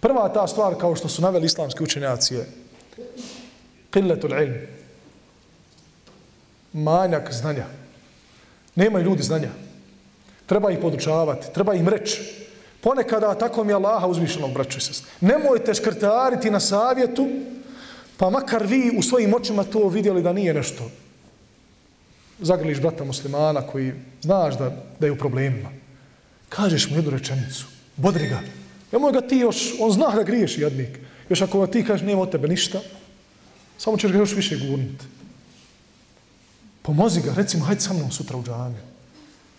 Prva 0.00 0.28
ta 0.28 0.46
stvar, 0.46 0.74
kao 0.80 0.96
što 0.96 1.08
su 1.08 1.22
naveli 1.22 1.46
islamski 1.46 1.82
učenjaci, 1.82 2.34
je 2.34 2.46
qilletul 3.92 4.42
ilm. 4.42 4.54
Manjak 6.72 7.32
znanja. 7.32 7.66
Nemaju 8.74 9.04
ljudi 9.04 9.22
znanja. 9.22 9.50
Treba 10.46 10.70
ih 10.70 10.78
podučavati, 10.78 11.54
treba 11.54 11.74
im 11.74 11.88
reći. 11.88 12.20
Ponekada 12.80 13.34
tako 13.34 13.64
mi 13.64 13.72
Allaha 13.72 14.06
uzvišenom, 14.06 14.52
braću 14.54 14.80
se. 14.80 15.02
Nemojte 15.20 15.74
škrtariti 15.74 16.50
na 16.50 16.60
savjetu, 16.60 17.28
pa 18.16 18.30
makar 18.30 18.66
vi 18.66 18.92
u 18.98 19.02
svojim 19.02 19.34
očima 19.34 19.64
to 19.64 19.88
vidjeli 19.88 20.22
da 20.22 20.32
nije 20.32 20.54
nešto. 20.54 20.90
Zagrliš 22.40 22.80
brata 22.80 23.04
muslimana 23.04 23.66
koji 23.66 23.92
znaš 24.22 24.58
da, 24.58 24.70
da 25.00 25.06
je 25.06 25.12
u 25.12 25.18
problemima. 25.18 25.70
Kažeš 26.48 26.90
mu 26.90 26.96
jednu 26.96 27.10
rečenicu. 27.10 27.66
Bodri 27.96 28.28
ga. 28.28 28.40
Nemoj 28.92 29.12
ga 29.12 29.20
ti 29.20 29.36
još, 29.36 29.74
on 29.80 29.92
zna 29.92 30.10
da 30.10 30.22
griješ 30.22 30.58
jadnik. 30.58 30.98
Još 31.28 31.42
ako 31.42 31.66
ti 31.66 31.84
kažeš 31.84 32.06
nema 32.06 32.22
od 32.22 32.30
tebe 32.30 32.48
ništa, 32.48 32.80
samo 33.78 33.96
ćeš 33.96 34.12
ga 34.12 34.18
još 34.18 34.32
više 34.32 34.56
gurniti. 34.56 35.04
Pomozi 36.82 37.20
ga, 37.20 37.34
recimo, 37.34 37.64
hajde 37.64 37.80
sa 37.80 37.92
mnom 37.92 38.10
sutra 38.10 38.36
u 38.36 38.42
džamiju. 38.42 38.82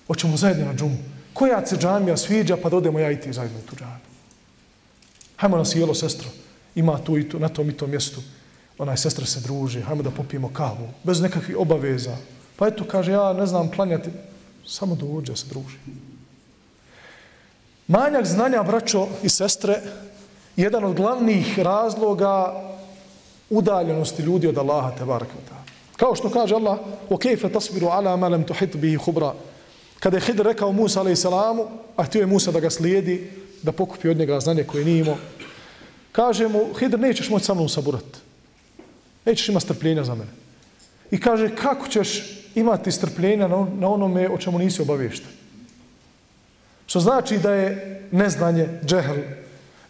Hoćemo 0.07 0.37
zajedno 0.37 0.65
na 0.65 0.73
džumu. 0.73 0.97
Koja 1.33 1.65
se 1.65 1.77
džamija 1.77 2.17
sviđa, 2.17 2.57
pa 2.57 2.69
dodemo 2.69 2.99
ja 2.99 3.11
i 3.11 3.21
ti 3.21 3.33
zajedno 3.33 3.59
u 3.59 3.69
tu 3.69 3.75
džamiju. 3.75 4.09
Hajmo 5.35 5.57
na 5.57 5.65
sjelo, 5.65 5.93
sestro. 5.93 6.29
Ima 6.75 6.97
tu 6.97 7.17
i 7.17 7.29
tu, 7.29 7.39
na 7.39 7.49
tom 7.49 7.69
i 7.69 7.77
tom 7.77 7.89
mjestu. 7.89 8.21
Onaj 8.77 8.97
sestra 8.97 9.25
se 9.25 9.39
druži, 9.39 9.81
hajmo 9.81 10.03
da 10.03 10.11
popijemo 10.11 10.49
kavu. 10.53 10.89
Bez 11.03 11.21
nekakvih 11.21 11.57
obaveza. 11.57 12.17
Pa 12.55 12.67
eto, 12.67 12.83
kaže, 12.83 13.11
ja 13.11 13.33
ne 13.33 13.45
znam 13.45 13.71
klanjati. 13.71 14.09
Samo 14.65 14.95
dođe, 14.95 15.35
se 15.35 15.45
druži. 15.49 15.77
Manjak 17.89 18.25
znanja, 18.25 18.63
braćo 18.63 19.07
i 19.23 19.29
sestre, 19.29 19.81
jedan 20.55 20.83
od 20.83 20.95
glavnih 20.95 21.59
razloga 21.59 22.61
udaljenosti 23.49 24.23
ljudi 24.23 24.47
od 24.47 24.57
Allaha 24.57 24.91
te 24.97 25.05
barakata. 25.05 25.63
Kao 25.97 26.15
što 26.15 26.29
kaže 26.29 26.55
Allah, 26.55 26.79
o 27.09 27.17
kejfe 27.17 27.49
tasbiru 27.49 27.87
ala 27.87 28.15
ma 28.15 28.27
lam 28.27 28.43
tuhit 28.43 28.75
bihi 28.75 28.95
hubra. 28.95 29.33
Kada 29.99 30.17
je 30.17 30.21
Hidr 30.21 30.45
rekao 30.45 30.71
Musa 30.71 30.99
alaih 30.99 31.17
salamu, 31.17 31.65
a 31.97 32.03
htio 32.03 32.19
je 32.19 32.27
Musa 32.27 32.51
da 32.51 32.59
ga 32.59 32.69
slijedi, 32.69 33.31
da 33.63 33.71
pokupi 33.71 34.09
od 34.09 34.17
njega 34.17 34.39
znanje 34.39 34.63
koje 34.63 34.85
nije 34.85 34.99
imao, 34.99 35.17
kaže 36.11 36.47
mu, 36.47 36.73
Hidr, 36.79 36.99
nećeš 36.99 37.29
moći 37.29 37.45
sa 37.45 37.53
mnom 37.53 37.69
saburat. 37.69 38.21
Nećeš 39.25 39.49
imati 39.49 39.65
strpljenja 39.65 40.03
za 40.03 40.15
mene. 40.15 40.31
I 41.11 41.19
kaže, 41.19 41.55
kako 41.55 41.87
ćeš 41.87 42.37
imati 42.55 42.91
strpljenja 42.91 43.47
na 43.47 43.89
onome 43.89 44.29
o 44.29 44.37
čemu 44.37 44.59
nisi 44.59 44.81
obavješten? 44.81 45.39
Što 46.89 46.99
znači 46.99 47.37
da 47.37 47.53
je 47.53 48.01
neznanje, 48.11 48.67
džehl, 48.85 49.19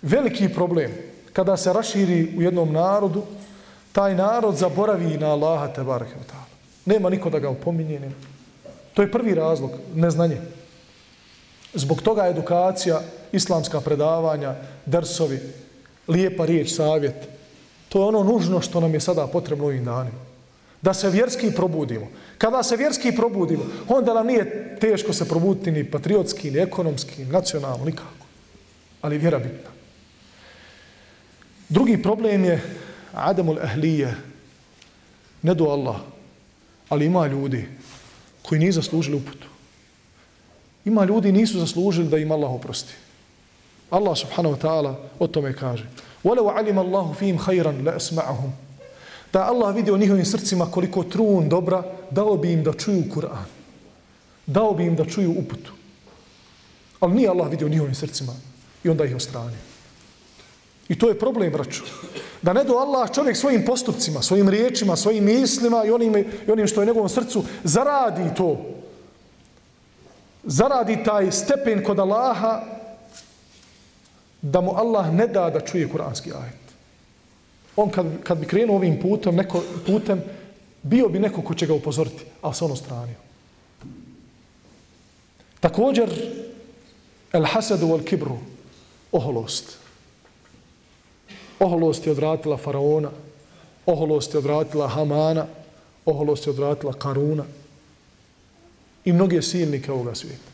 veliki 0.01 0.49
problem. 0.49 0.91
Kada 1.33 1.57
se 1.57 1.73
raširi 1.73 2.33
u 2.37 2.41
jednom 2.41 2.73
narodu, 2.73 3.23
taj 3.91 4.15
narod 4.15 4.55
zaboravi 4.55 5.17
na 5.17 5.31
Allaha 5.31 5.67
te 5.67 5.83
barake 5.83 6.15
Nema 6.85 7.09
niko 7.09 7.29
da 7.29 7.39
ga 7.39 7.49
opominje. 7.49 7.99
Nema. 7.99 8.15
To 8.93 9.01
je 9.01 9.11
prvi 9.11 9.35
razlog, 9.35 9.71
neznanje. 9.95 10.41
Zbog 11.73 12.01
toga 12.01 12.27
edukacija, 12.27 13.01
islamska 13.31 13.81
predavanja, 13.81 14.55
dersovi, 14.85 15.39
lijepa 16.07 16.45
riječ, 16.45 16.75
savjet, 16.75 17.15
to 17.89 17.99
je 17.99 18.07
ono 18.07 18.23
nužno 18.23 18.61
što 18.61 18.79
nam 18.79 18.93
je 18.93 18.99
sada 18.99 19.27
potrebno 19.27 19.65
ovim 19.65 19.85
danima. 19.85 20.19
Da 20.81 20.93
se 20.93 21.09
vjerski 21.09 21.51
probudimo. 21.55 22.07
Kada 22.38 22.62
se 22.62 22.76
vjerski 22.76 23.12
probudimo, 23.12 23.64
onda 23.88 24.14
nam 24.14 24.26
nije 24.26 24.76
teško 24.80 25.12
se 25.12 25.28
probuditi 25.28 25.70
ni 25.70 25.90
patriotski, 25.90 26.50
ni 26.50 26.59
ekonomski, 26.59 27.24
ni 27.24 27.32
nacionalno, 27.32 27.84
nikako. 27.84 28.26
Ali 29.02 29.18
vjera 29.18 29.38
bitna. 29.38 29.70
Drugi 31.68 32.02
problem 32.02 32.44
je 32.44 32.62
Adamul 33.12 33.59
Ahlije. 33.62 34.14
Ne 35.42 35.55
do 35.55 35.64
Allah. 35.64 35.96
Ali 36.88 37.07
ima 37.07 37.26
ljudi 37.26 37.68
koji 38.42 38.61
nisu 38.61 38.80
zaslužili 38.80 39.16
uputu. 39.16 39.46
Ima 40.84 41.05
ljudi 41.05 41.32
nisu 41.32 41.61
zaslužili 41.61 42.09
da 42.09 42.18
im 42.18 42.32
Allah 42.32 42.50
oprosti. 42.50 42.92
Allah 43.90 44.18
subhanahu 44.18 44.57
wa 44.57 44.61
ta'ala 44.61 44.94
o 45.18 45.26
tome 45.26 45.52
kaže. 45.52 45.86
وَلَوْ 46.24 46.48
عَلِمَ 46.48 46.78
اللَّهُ 46.78 47.14
فِيهِمْ 47.20 47.38
خَيْرًا 47.38 47.72
لَأَسْمَعَهُمْ 47.72 48.50
da 49.34 49.45
Allah 49.45 49.75
vidi 49.75 49.91
u 49.91 49.97
njihovim 49.97 50.25
srcima 50.25 50.71
koliko 50.71 51.03
trun 51.03 51.49
dobra, 51.49 51.84
dao 52.11 52.38
bi 52.38 52.51
im 52.51 52.63
da 52.63 52.73
čuju 52.73 53.03
Kur'an. 53.13 53.45
Dao 54.45 54.73
bi 54.73 54.86
im 54.86 54.95
da 54.95 55.05
čuju 55.05 55.36
uputu. 55.38 55.73
Ali 56.99 57.13
nije 57.13 57.30
Allah 57.30 57.49
vidio 57.49 57.69
njihovim 57.69 57.95
srcima 57.95 58.34
i 58.84 58.89
onda 58.89 59.05
ih 59.05 59.15
ostranio. 59.15 59.57
I 60.89 60.99
to 60.99 61.09
je 61.09 61.19
problem, 61.19 61.51
braću. 61.51 61.84
Da 62.41 62.53
ne 62.53 62.63
do 62.63 62.73
Allah 62.73 63.11
čovjek 63.13 63.38
svojim 63.38 63.65
postupcima, 63.65 64.21
svojim 64.21 64.49
riječima, 64.49 64.95
svojim 64.95 65.23
mislima 65.23 65.86
i 65.86 65.91
onim, 65.91 66.17
i 66.47 66.51
onim 66.51 66.67
što 66.67 66.82
je 66.82 66.88
njegovom 66.88 67.09
srcu 67.09 67.43
zaradi 67.63 68.36
to. 68.38 68.65
Zaradi 70.43 71.03
taj 71.05 71.32
stepen 71.32 71.84
kod 71.84 71.99
Allaha 71.99 72.63
da 74.41 74.61
mu 74.61 74.71
Allah 74.71 75.13
ne 75.13 75.27
da 75.27 75.49
da 75.49 75.59
čuje 75.59 75.89
kuranski 75.89 76.32
ajet 76.32 76.59
on 77.82 77.89
kad, 77.89 78.23
kad 78.23 78.38
bi 78.38 78.47
krenuo 78.47 78.75
ovim 78.75 78.99
putem, 79.01 79.36
neko, 79.36 79.63
putem, 79.86 80.21
bio 80.84 81.09
bi 81.09 81.19
neko 81.19 81.41
ko 81.41 81.53
će 81.53 81.67
ga 81.67 81.73
upozoriti, 81.73 82.23
ali 82.41 82.55
se 82.55 82.65
on 82.65 82.71
ostranio. 82.71 83.15
Također, 85.59 86.09
el 87.34 87.45
hasadu 87.45 87.88
wal 87.88 88.03
kibru, 88.03 88.38
oholost. 89.11 89.77
Oholost 91.59 92.05
je 92.05 92.11
odvratila 92.11 92.57
faraona, 92.57 93.11
oholost 93.86 94.34
je 94.34 94.38
odvratila 94.38 94.88
Hamana, 94.88 95.45
oholost 96.05 96.47
je 96.47 96.51
odvratila 96.51 96.93
Karuna 96.93 97.43
i 99.05 99.13
mnoge 99.13 99.41
silnike 99.41 99.91
ovoga 99.91 100.15
svijeta. 100.15 100.51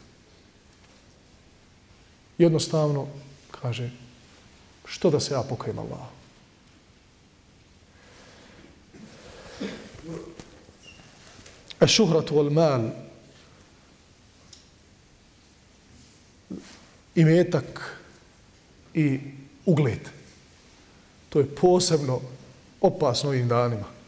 Jednostavno, 2.37 3.07
kaže, 3.51 3.89
što 4.85 5.09
da 5.09 5.19
se 5.19 5.33
ja 5.33 5.43
pokajem 5.49 5.79
Allah? 5.79 6.14
الشهرة 11.82 12.32
والمال 12.32 12.90
imetak 17.14 17.98
i 18.94 19.20
ugled. 19.66 20.08
To 21.28 21.38
je 21.38 21.54
posebno 21.54 22.20
opasno 22.80 23.30
ovim 23.30 23.48
danima. 23.48 24.00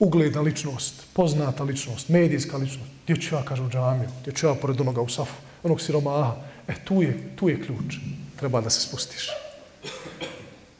ugledna 0.00 0.40
ličnost, 0.40 0.94
poznata 1.12 1.64
ličnost, 1.64 2.08
medijska 2.08 2.56
ličnost. 2.56 2.90
Gdje 3.04 3.16
ću 3.16 3.34
ja, 3.34 3.42
kaže, 3.44 3.62
u 3.62 3.68
džamiju? 3.68 4.08
Gdje 4.20 4.32
ću 4.32 4.46
ja 4.46 4.54
pored 4.54 4.80
onoga 4.80 5.00
u 5.00 5.08
safu? 5.08 5.34
Onog 5.62 5.80
siromaha? 5.80 6.36
E, 6.68 6.74
tu 6.84 7.02
je, 7.02 7.36
tu 7.36 7.48
je 7.48 7.62
ključ. 7.62 7.96
Treba 8.36 8.60
da 8.60 8.70
se 8.70 8.80
spustiš. 8.80 9.28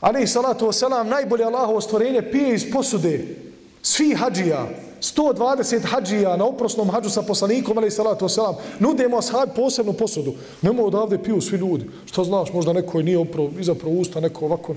Ali 0.00 0.22
i 0.22 0.26
salatu 0.26 0.66
wasalam, 0.66 1.08
najbolje 1.08 1.44
Allahovo 1.44 1.80
stvorenje 1.80 2.30
pije 2.32 2.54
iz 2.54 2.64
posude 2.72 3.36
svi 3.82 4.14
hađija, 4.14 4.68
120 5.05 5.85
hađija 5.85 6.37
na 6.37 6.45
oprosnom 6.45 6.89
hađu 6.89 7.09
sa 7.09 7.21
poslanikom, 7.21 7.77
ali 7.77 7.91
salatu 7.91 8.25
wasalam, 8.25 8.55
nudemo 8.79 9.17
ashab 9.17 9.49
posebnu 9.55 9.93
posudu. 9.93 10.33
Nemo 10.61 10.83
odavde 10.83 11.23
piju 11.23 11.41
svi 11.41 11.57
ljudi. 11.57 11.85
Što 12.05 12.23
znaš, 12.23 12.53
možda 12.53 12.73
neko 12.73 13.01
nije 13.01 13.17
opro, 13.17 13.49
izapravo 13.59 13.95
usta, 13.95 14.19
neko 14.19 14.45
ovako. 14.45 14.75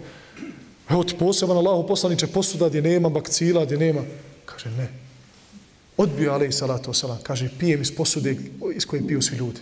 Evo 0.90 1.04
ti 1.04 1.14
poseban 1.18 1.56
Allahu 1.56 1.88
poslaniče 1.88 2.26
posuda 2.26 2.68
gdje 2.68 2.82
nema 2.82 3.08
bakcila, 3.08 3.64
gdje 3.64 3.78
nema. 3.78 4.02
Kaže, 4.44 4.70
ne. 4.70 4.88
Odbio 5.96 6.32
ali 6.32 6.52
salatu 6.52 6.92
wasalam. 6.92 7.22
Kaže, 7.22 7.50
pijem 7.58 7.82
iz 7.82 7.96
posude 7.96 8.36
iz 8.74 8.86
koje 8.86 9.06
piju 9.06 9.22
svi 9.22 9.36
ljudi. 9.36 9.60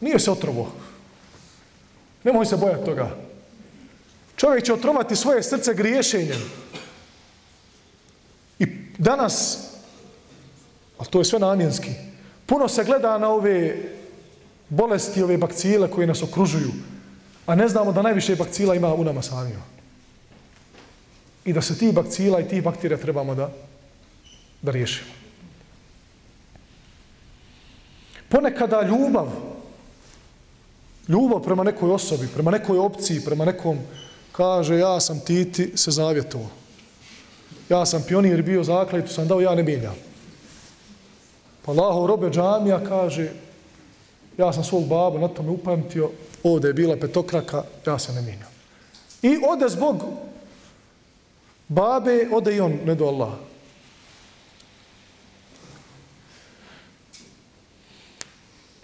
Nije 0.00 0.18
se 0.18 0.30
otrovo. 0.30 0.72
Nemoj 2.24 2.46
se 2.46 2.56
bojati 2.56 2.84
toga. 2.84 3.16
Čovjek 4.36 4.64
će 4.64 4.72
otrovati 4.72 5.16
svoje 5.16 5.42
srce 5.42 5.74
griješenjem. 5.74 6.40
Danas, 8.98 9.58
ali 10.98 11.08
to 11.08 11.18
je 11.18 11.24
sve 11.24 11.38
namjenski, 11.38 11.90
puno 12.46 12.68
se 12.68 12.84
gleda 12.84 13.18
na 13.18 13.28
ove 13.28 13.76
bolesti, 14.68 15.22
ove 15.22 15.36
bakcijele 15.36 15.90
koje 15.90 16.06
nas 16.06 16.22
okružuju, 16.22 16.72
a 17.46 17.54
ne 17.54 17.68
znamo 17.68 17.92
da 17.92 18.02
najviše 18.02 18.36
bakcila 18.36 18.74
ima 18.74 18.94
u 18.94 19.04
nama 19.04 19.22
samima. 19.22 19.62
I 21.44 21.52
da 21.52 21.62
se 21.62 21.78
ti 21.78 21.92
bakcila 21.92 22.40
i 22.40 22.48
ti 22.48 22.60
bakterija 22.60 22.98
trebamo 22.98 23.34
da, 23.34 23.50
da 24.62 24.70
riješimo. 24.70 25.10
Ponekada 28.28 28.82
ljubav, 28.82 29.28
ljubav 31.08 31.40
prema 31.42 31.64
nekoj 31.64 31.90
osobi, 31.90 32.28
prema 32.34 32.50
nekoj 32.50 32.78
opciji, 32.78 33.24
prema 33.24 33.44
nekom 33.44 33.78
kaže 34.32 34.78
ja 34.78 35.00
sam 35.00 35.20
ti 35.20 35.72
se 35.74 35.90
zavjetovao. 35.90 36.50
Ja 37.68 37.86
sam 37.86 38.02
pionir 38.08 38.42
bio 38.42 38.64
zakletu, 38.64 39.12
sam 39.12 39.28
dao, 39.28 39.40
ja 39.40 39.54
ne 39.54 39.62
mijenjam. 39.62 39.94
Pa 41.64 41.72
Allahov 41.72 42.06
robe 42.06 42.30
džamija 42.30 42.84
kaže 42.84 43.30
ja 44.38 44.52
sam 44.52 44.64
svog 44.64 44.86
babu 44.86 45.18
na 45.18 45.28
tome 45.28 45.50
upamtio, 45.50 46.10
ovdje 46.42 46.68
je 46.68 46.74
bila 46.74 46.96
petokraka, 46.96 47.62
ja 47.86 47.98
se 47.98 48.12
ne 48.12 48.22
mijenjam. 48.22 48.48
I 49.22 49.36
ode 49.48 49.68
zbog 49.68 50.04
babe, 51.68 52.28
ode 52.32 52.56
i 52.56 52.60
on, 52.60 52.78
ne 52.84 52.94
do 52.94 53.04
Allaha. 53.06 53.36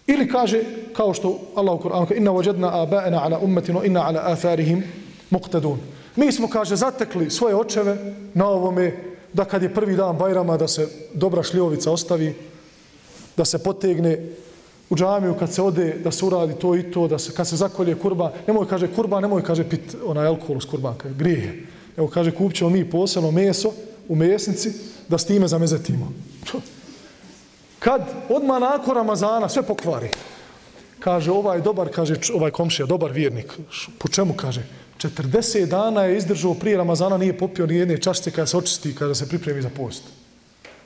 Ili 0.07 0.29
kaže, 0.29 0.63
kao 0.93 1.15
što 1.15 1.41
Allah 1.55 1.75
u 1.75 1.79
Kur'anu, 1.79 2.17
inna 2.17 2.31
vođedna 2.31 2.73
aba'ena 2.73 3.25
ala 3.25 3.39
ummetinu, 3.39 3.85
inna 3.85 4.07
ala 4.07 4.21
atharihim, 4.25 4.85
muqtadun. 5.31 5.79
Mi 6.17 6.33
smo, 6.33 6.49
kaže, 6.49 6.77
zatekli 6.77 7.31
svoje 7.31 7.57
očeve 7.57 8.15
na 8.35 8.47
ovome 8.49 8.93
da 9.33 9.45
kad 9.45 9.63
je 9.63 9.75
prvi 9.75 9.97
dan 9.97 10.17
Bajrama 10.19 10.57
da 10.57 10.69
se 10.69 10.89
dobra 11.15 11.43
šljovica 11.43 11.91
ostavi, 11.91 12.35
da 13.37 13.45
se 13.45 13.59
potegne 13.59 14.19
u 14.91 14.97
džamiju 14.97 15.35
kad 15.39 15.53
se 15.53 15.63
ode, 15.63 15.97
da 16.05 16.11
se 16.11 16.25
uradi 16.25 16.55
to 16.55 16.77
i 16.77 16.83
to, 16.83 17.09
da 17.09 17.19
se, 17.19 17.33
kad 17.33 17.49
se 17.49 17.57
zakolje 17.57 17.95
kurba, 17.95 18.33
nemoj 18.47 18.69
kaže 18.69 18.89
kurba, 18.95 19.21
nemoj 19.21 19.43
kaže 19.43 19.69
pit 19.69 19.97
onaj 20.05 20.27
alkohol 20.27 20.61
s 20.61 20.65
kurbanka, 20.65 21.09
grije. 21.09 21.67
Evo 21.97 22.09
kaže 22.09 22.31
kupit 22.31 22.61
mi 22.61 22.91
posebno 22.91 23.31
meso 23.31 23.73
u 24.09 24.17
mesnici 24.17 24.73
da 25.09 25.19
s 25.19 25.25
time 25.25 25.49
zamezetimo. 25.49 26.13
Kad 27.85 28.03
odmah 28.29 28.61
nakon 28.61 28.95
Ramazana 28.95 29.49
sve 29.49 29.63
pokvari, 29.63 30.09
kaže 31.01 31.31
ovaj 31.31 31.61
dobar, 31.61 31.89
kaže 31.89 32.15
ovaj 32.35 32.51
komšija, 32.51 32.87
dobar 32.87 33.13
vjernik, 33.13 33.53
po 33.99 34.09
čemu 34.09 34.35
kaže, 34.37 34.63
40 34.99 35.67
dana 35.67 36.03
je 36.03 36.17
izdržao 36.17 36.55
prije 36.55 36.77
Ramazana, 36.77 37.19
nije 37.19 37.39
popio 37.39 37.67
ni 37.67 37.77
jedne 37.77 37.99
čašice 37.99 38.31
kada 38.31 38.47
se 38.47 38.57
očisti, 38.57 38.95
kada 38.95 39.15
se 39.15 39.29
pripremi 39.29 39.63
za 39.63 39.71
post. 39.77 40.03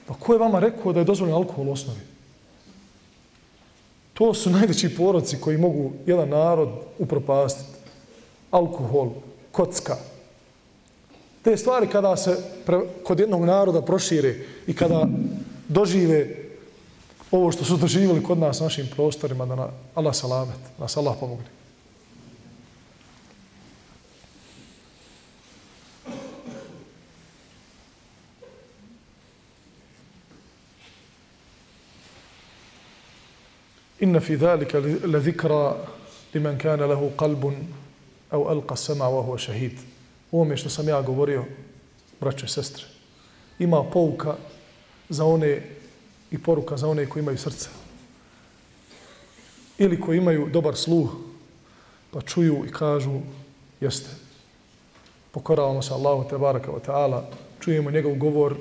Pa 0.07 0.15
ko 0.15 0.33
je 0.33 0.39
vama 0.39 0.59
rekao 0.59 0.93
da 0.93 1.01
je 1.01 1.05
dozvoljen 1.05 1.35
alkohol 1.35 1.69
u 1.69 1.73
osnovi? 1.73 2.01
To 4.15 4.35
su 4.35 4.51
najveći 4.51 4.97
porodci 4.97 5.37
koji 5.41 5.59
mogu 5.59 5.93
jedan 6.07 6.29
narod 6.29 6.69
upropastiti. 6.99 7.79
Alkohol, 8.51 9.11
kocka. 9.53 9.97
Te 11.43 11.57
stvari 11.57 11.87
kada 11.87 12.17
se 12.17 12.37
pre, 12.67 12.81
kod 13.05 13.21
jednog 13.21 13.45
naroda 13.45 13.83
prošire 13.83 14.35
i 14.67 14.75
kada 14.75 15.07
dožive 15.69 16.49
ovo 17.31 17.53
što 17.53 17.65
su 17.65 17.77
doživjeli 17.77 18.23
kod 18.23 18.39
nas 18.39 18.61
našim 18.61 18.89
prostorima, 18.97 19.47
da 19.47 19.55
na 19.55 19.69
Allah 19.95 20.15
salamet, 20.15 20.59
nas 20.79 20.97
Allah 20.97 21.17
pomogne. 21.21 21.58
إن 34.04 34.20
في 34.20 34.36
ذلك 34.36 34.76
لذكرى 35.06 35.88
لمن 36.36 36.58
كان 36.58 36.80
له 36.80 37.12
قلب 37.18 37.68
أو 38.34 38.52
ألقى 38.52 38.74
السمع 38.74 39.08
وهو 39.08 39.38
شهيد 39.38 39.78
Ovo 40.34 40.58
što 40.58 40.70
sam 40.70 40.88
ja 40.88 41.02
govorio, 41.02 41.46
braće 42.22 42.46
i 42.46 42.50
sestre, 42.50 42.86
ima 43.60 43.84
pouka 43.84 44.36
za 45.10 45.26
one 45.26 45.62
i 46.32 46.38
poruka 46.38 46.78
za 46.78 46.88
one 46.88 47.06
koji 47.10 47.22
imaju 47.22 47.38
srce. 47.38 47.70
Ili 49.78 50.02
koji 50.02 50.18
imaju 50.18 50.50
dobar 50.54 50.76
sluh, 50.76 51.10
pa 52.12 52.22
čuju 52.22 52.66
i 52.66 52.72
kažu, 52.72 53.20
jeste, 53.82 54.10
pokoravamo 55.32 55.82
se 55.82 55.94
Allahu 55.94 56.30
te 56.30 56.38
baraka 56.38 56.72
wa 56.72 56.80
ta'ala, 56.86 57.22
čujemo 57.60 57.92
njegov 57.92 58.16
govor, 58.16 58.56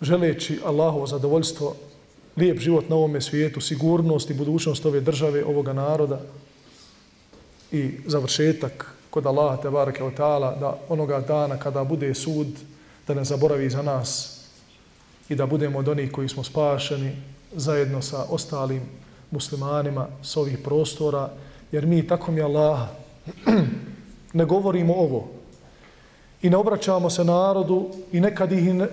želeći 0.00 0.60
Allahovo 0.64 1.06
zadovoljstvo, 1.06 1.76
lijep 2.37 2.59
život 2.59 2.89
na 2.89 2.95
ovome 2.95 3.21
svijetu, 3.21 3.61
sigurnost 3.61 4.29
i 4.29 4.33
budućnost 4.33 4.85
ove 4.85 5.01
države, 5.01 5.45
ovoga 5.45 5.73
naroda 5.73 6.19
i 7.71 7.91
završetak 8.05 8.95
kod 9.09 9.25
Allaha 9.25 9.57
te 9.57 9.69
barake 9.69 10.03
od 10.03 10.13
ta'ala 10.17 10.59
da 10.59 10.77
onoga 10.89 11.19
dana 11.19 11.57
kada 11.57 11.83
bude 11.83 12.13
sud 12.13 12.47
da 13.07 13.13
ne 13.13 13.23
zaboravi 13.23 13.69
za 13.69 13.81
nas 13.81 14.41
i 15.29 15.35
da 15.35 15.45
budemo 15.45 15.79
od 15.79 15.87
onih 15.87 16.11
koji 16.11 16.29
smo 16.29 16.43
spašeni 16.43 17.11
zajedno 17.55 18.01
sa 18.01 18.25
ostalim 18.29 18.81
muslimanima 19.31 20.07
s 20.23 20.37
ovih 20.37 20.57
prostora 20.57 21.29
jer 21.71 21.85
mi 21.85 22.07
tako 22.07 22.31
mi 22.31 22.41
Allaha 22.41 22.87
ne 24.33 24.45
govorimo 24.45 24.93
ovo 24.93 25.27
i 26.41 26.49
ne 26.49 26.57
obraćamo 26.57 27.09
se 27.09 27.23
narodu 27.23 27.89
i 28.11 28.19
nekad 28.19 28.51
ih 28.51 28.67
i, 28.67 28.73
ne, 28.73 28.87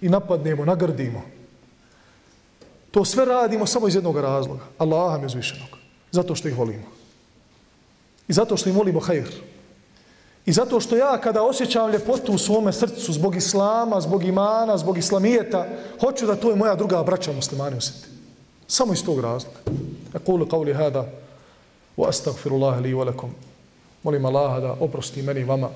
i 0.00 0.08
napadnemo, 0.08 0.64
nagrdimo. 0.64 1.35
To 2.96 3.04
sve 3.04 3.24
radimo 3.24 3.66
samo 3.66 3.88
iz 3.88 3.94
jednog 3.94 4.18
razloga. 4.18 4.64
Allaha 4.78 5.18
mi 5.18 5.26
uzvišenog. 5.26 5.68
Zato 6.10 6.34
što 6.34 6.48
ih 6.48 6.58
volimo. 6.58 6.88
I 8.28 8.32
zato 8.32 8.56
što 8.56 8.68
im 8.68 8.76
volimo 8.76 9.00
hajr. 9.00 9.28
I 10.46 10.52
zato 10.52 10.80
što 10.80 10.96
ja 10.96 11.20
kada 11.20 11.42
osjećam 11.42 11.90
ljepotu 11.90 12.32
u 12.32 12.38
svome 12.38 12.72
srcu 12.72 13.12
zbog 13.12 13.36
islama, 13.36 14.00
zbog 14.00 14.24
imana, 14.24 14.78
zbog 14.78 14.98
islamijeta, 14.98 15.66
hoću 16.00 16.26
da 16.26 16.36
to 16.36 16.50
je 16.50 16.56
moja 16.56 16.74
druga 16.74 17.02
braća 17.02 17.32
muslimani 17.32 17.76
osjeti. 17.76 18.08
Samo 18.66 18.92
iz 18.92 19.04
tog 19.04 19.20
razloga. 19.20 19.58
A 20.14 20.18
kulu 20.18 20.48
kavli 20.48 20.72
hada 20.72 21.04
wa 21.96 22.08
astagfirullahi 22.08 22.82
li 22.82 22.94
velekom. 22.94 23.30
Molim 24.02 24.24
Allaha 24.24 24.60
da 24.60 24.76
oprosti 24.80 25.22
meni 25.22 25.40
i 25.40 25.44
vama 25.44 25.68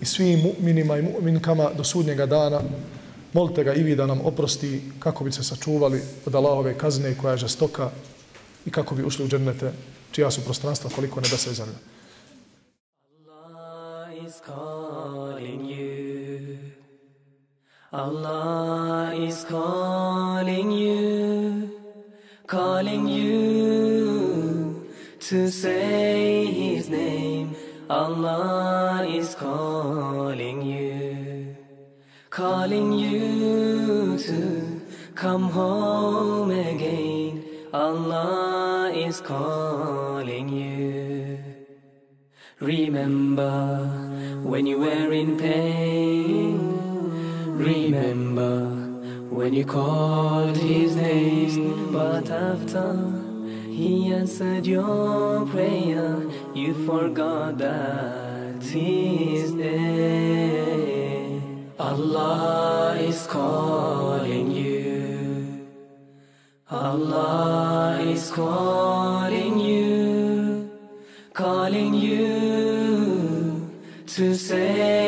i 0.00 0.04
svim 0.04 0.42
mu'minima 0.42 0.98
i 0.98 1.02
mu'minkama 1.02 1.70
do 1.76 1.84
sudnjega 1.84 2.26
dana 2.26 2.60
molite 3.32 3.64
ga 3.64 3.74
i 3.74 3.82
vi 3.82 3.96
da 3.96 4.06
nam 4.06 4.20
oprosti 4.24 4.82
kako 4.98 5.24
bi 5.24 5.32
se 5.32 5.44
sačuvali 5.44 6.02
od 6.26 6.34
Allahove 6.34 6.78
kazne 6.78 7.16
koja 7.18 7.32
je 7.32 7.38
žestoka 7.38 7.90
i 8.66 8.70
kako 8.70 8.94
bi 8.94 9.04
ušli 9.04 9.24
u 9.24 9.28
džennete 9.28 9.72
čija 10.12 10.30
su 10.30 10.40
prostranstva 10.44 10.90
koliko 10.94 11.20
nebesa 11.20 11.50
i 11.50 11.54
zemlja. 11.54 11.78
Allah 13.32 14.26
is 14.26 14.40
calling 14.46 15.64
you. 15.64 16.58
Allah 17.92 19.12
is 19.28 19.44
calling 19.44 20.70
you. 20.70 21.70
Calling 22.46 23.08
you 23.08 24.86
to 25.28 25.48
say 25.48 26.46
his 26.46 26.88
name. 26.88 27.56
Allah 27.88 29.06
is 29.08 29.34
calling 29.34 30.62
you. 30.62 31.56
Calling 32.30 32.92
you 32.92 33.09
come 35.20 35.50
home 35.50 36.50
again. 36.50 37.44
Allah 37.74 38.90
is 38.90 39.20
calling 39.20 40.48
you. 40.48 41.38
Remember 42.58 43.84
when 44.42 44.64
you 44.66 44.78
were 44.78 45.12
in 45.12 45.36
pain. 45.36 46.56
Remember 47.68 48.64
when 49.28 49.52
you 49.52 49.66
called 49.66 50.56
his 50.56 50.96
name. 50.96 51.92
But 51.92 52.30
after 52.30 52.88
he 53.68 54.14
answered 54.14 54.66
your 54.66 55.44
prayer, 55.48 56.24
you 56.54 56.72
forgot 56.86 57.58
that 57.58 58.62
he 58.62 59.36
is 59.36 59.54
there. 59.54 61.42
Allah 61.78 62.96
is 62.98 63.26
calling 63.26 64.50
you. 64.50 64.69
Allah 66.72 67.98
is 68.00 68.30
calling 68.30 69.58
you, 69.58 70.70
calling 71.34 71.94
you 71.94 73.68
to 74.06 74.34
say 74.36 74.99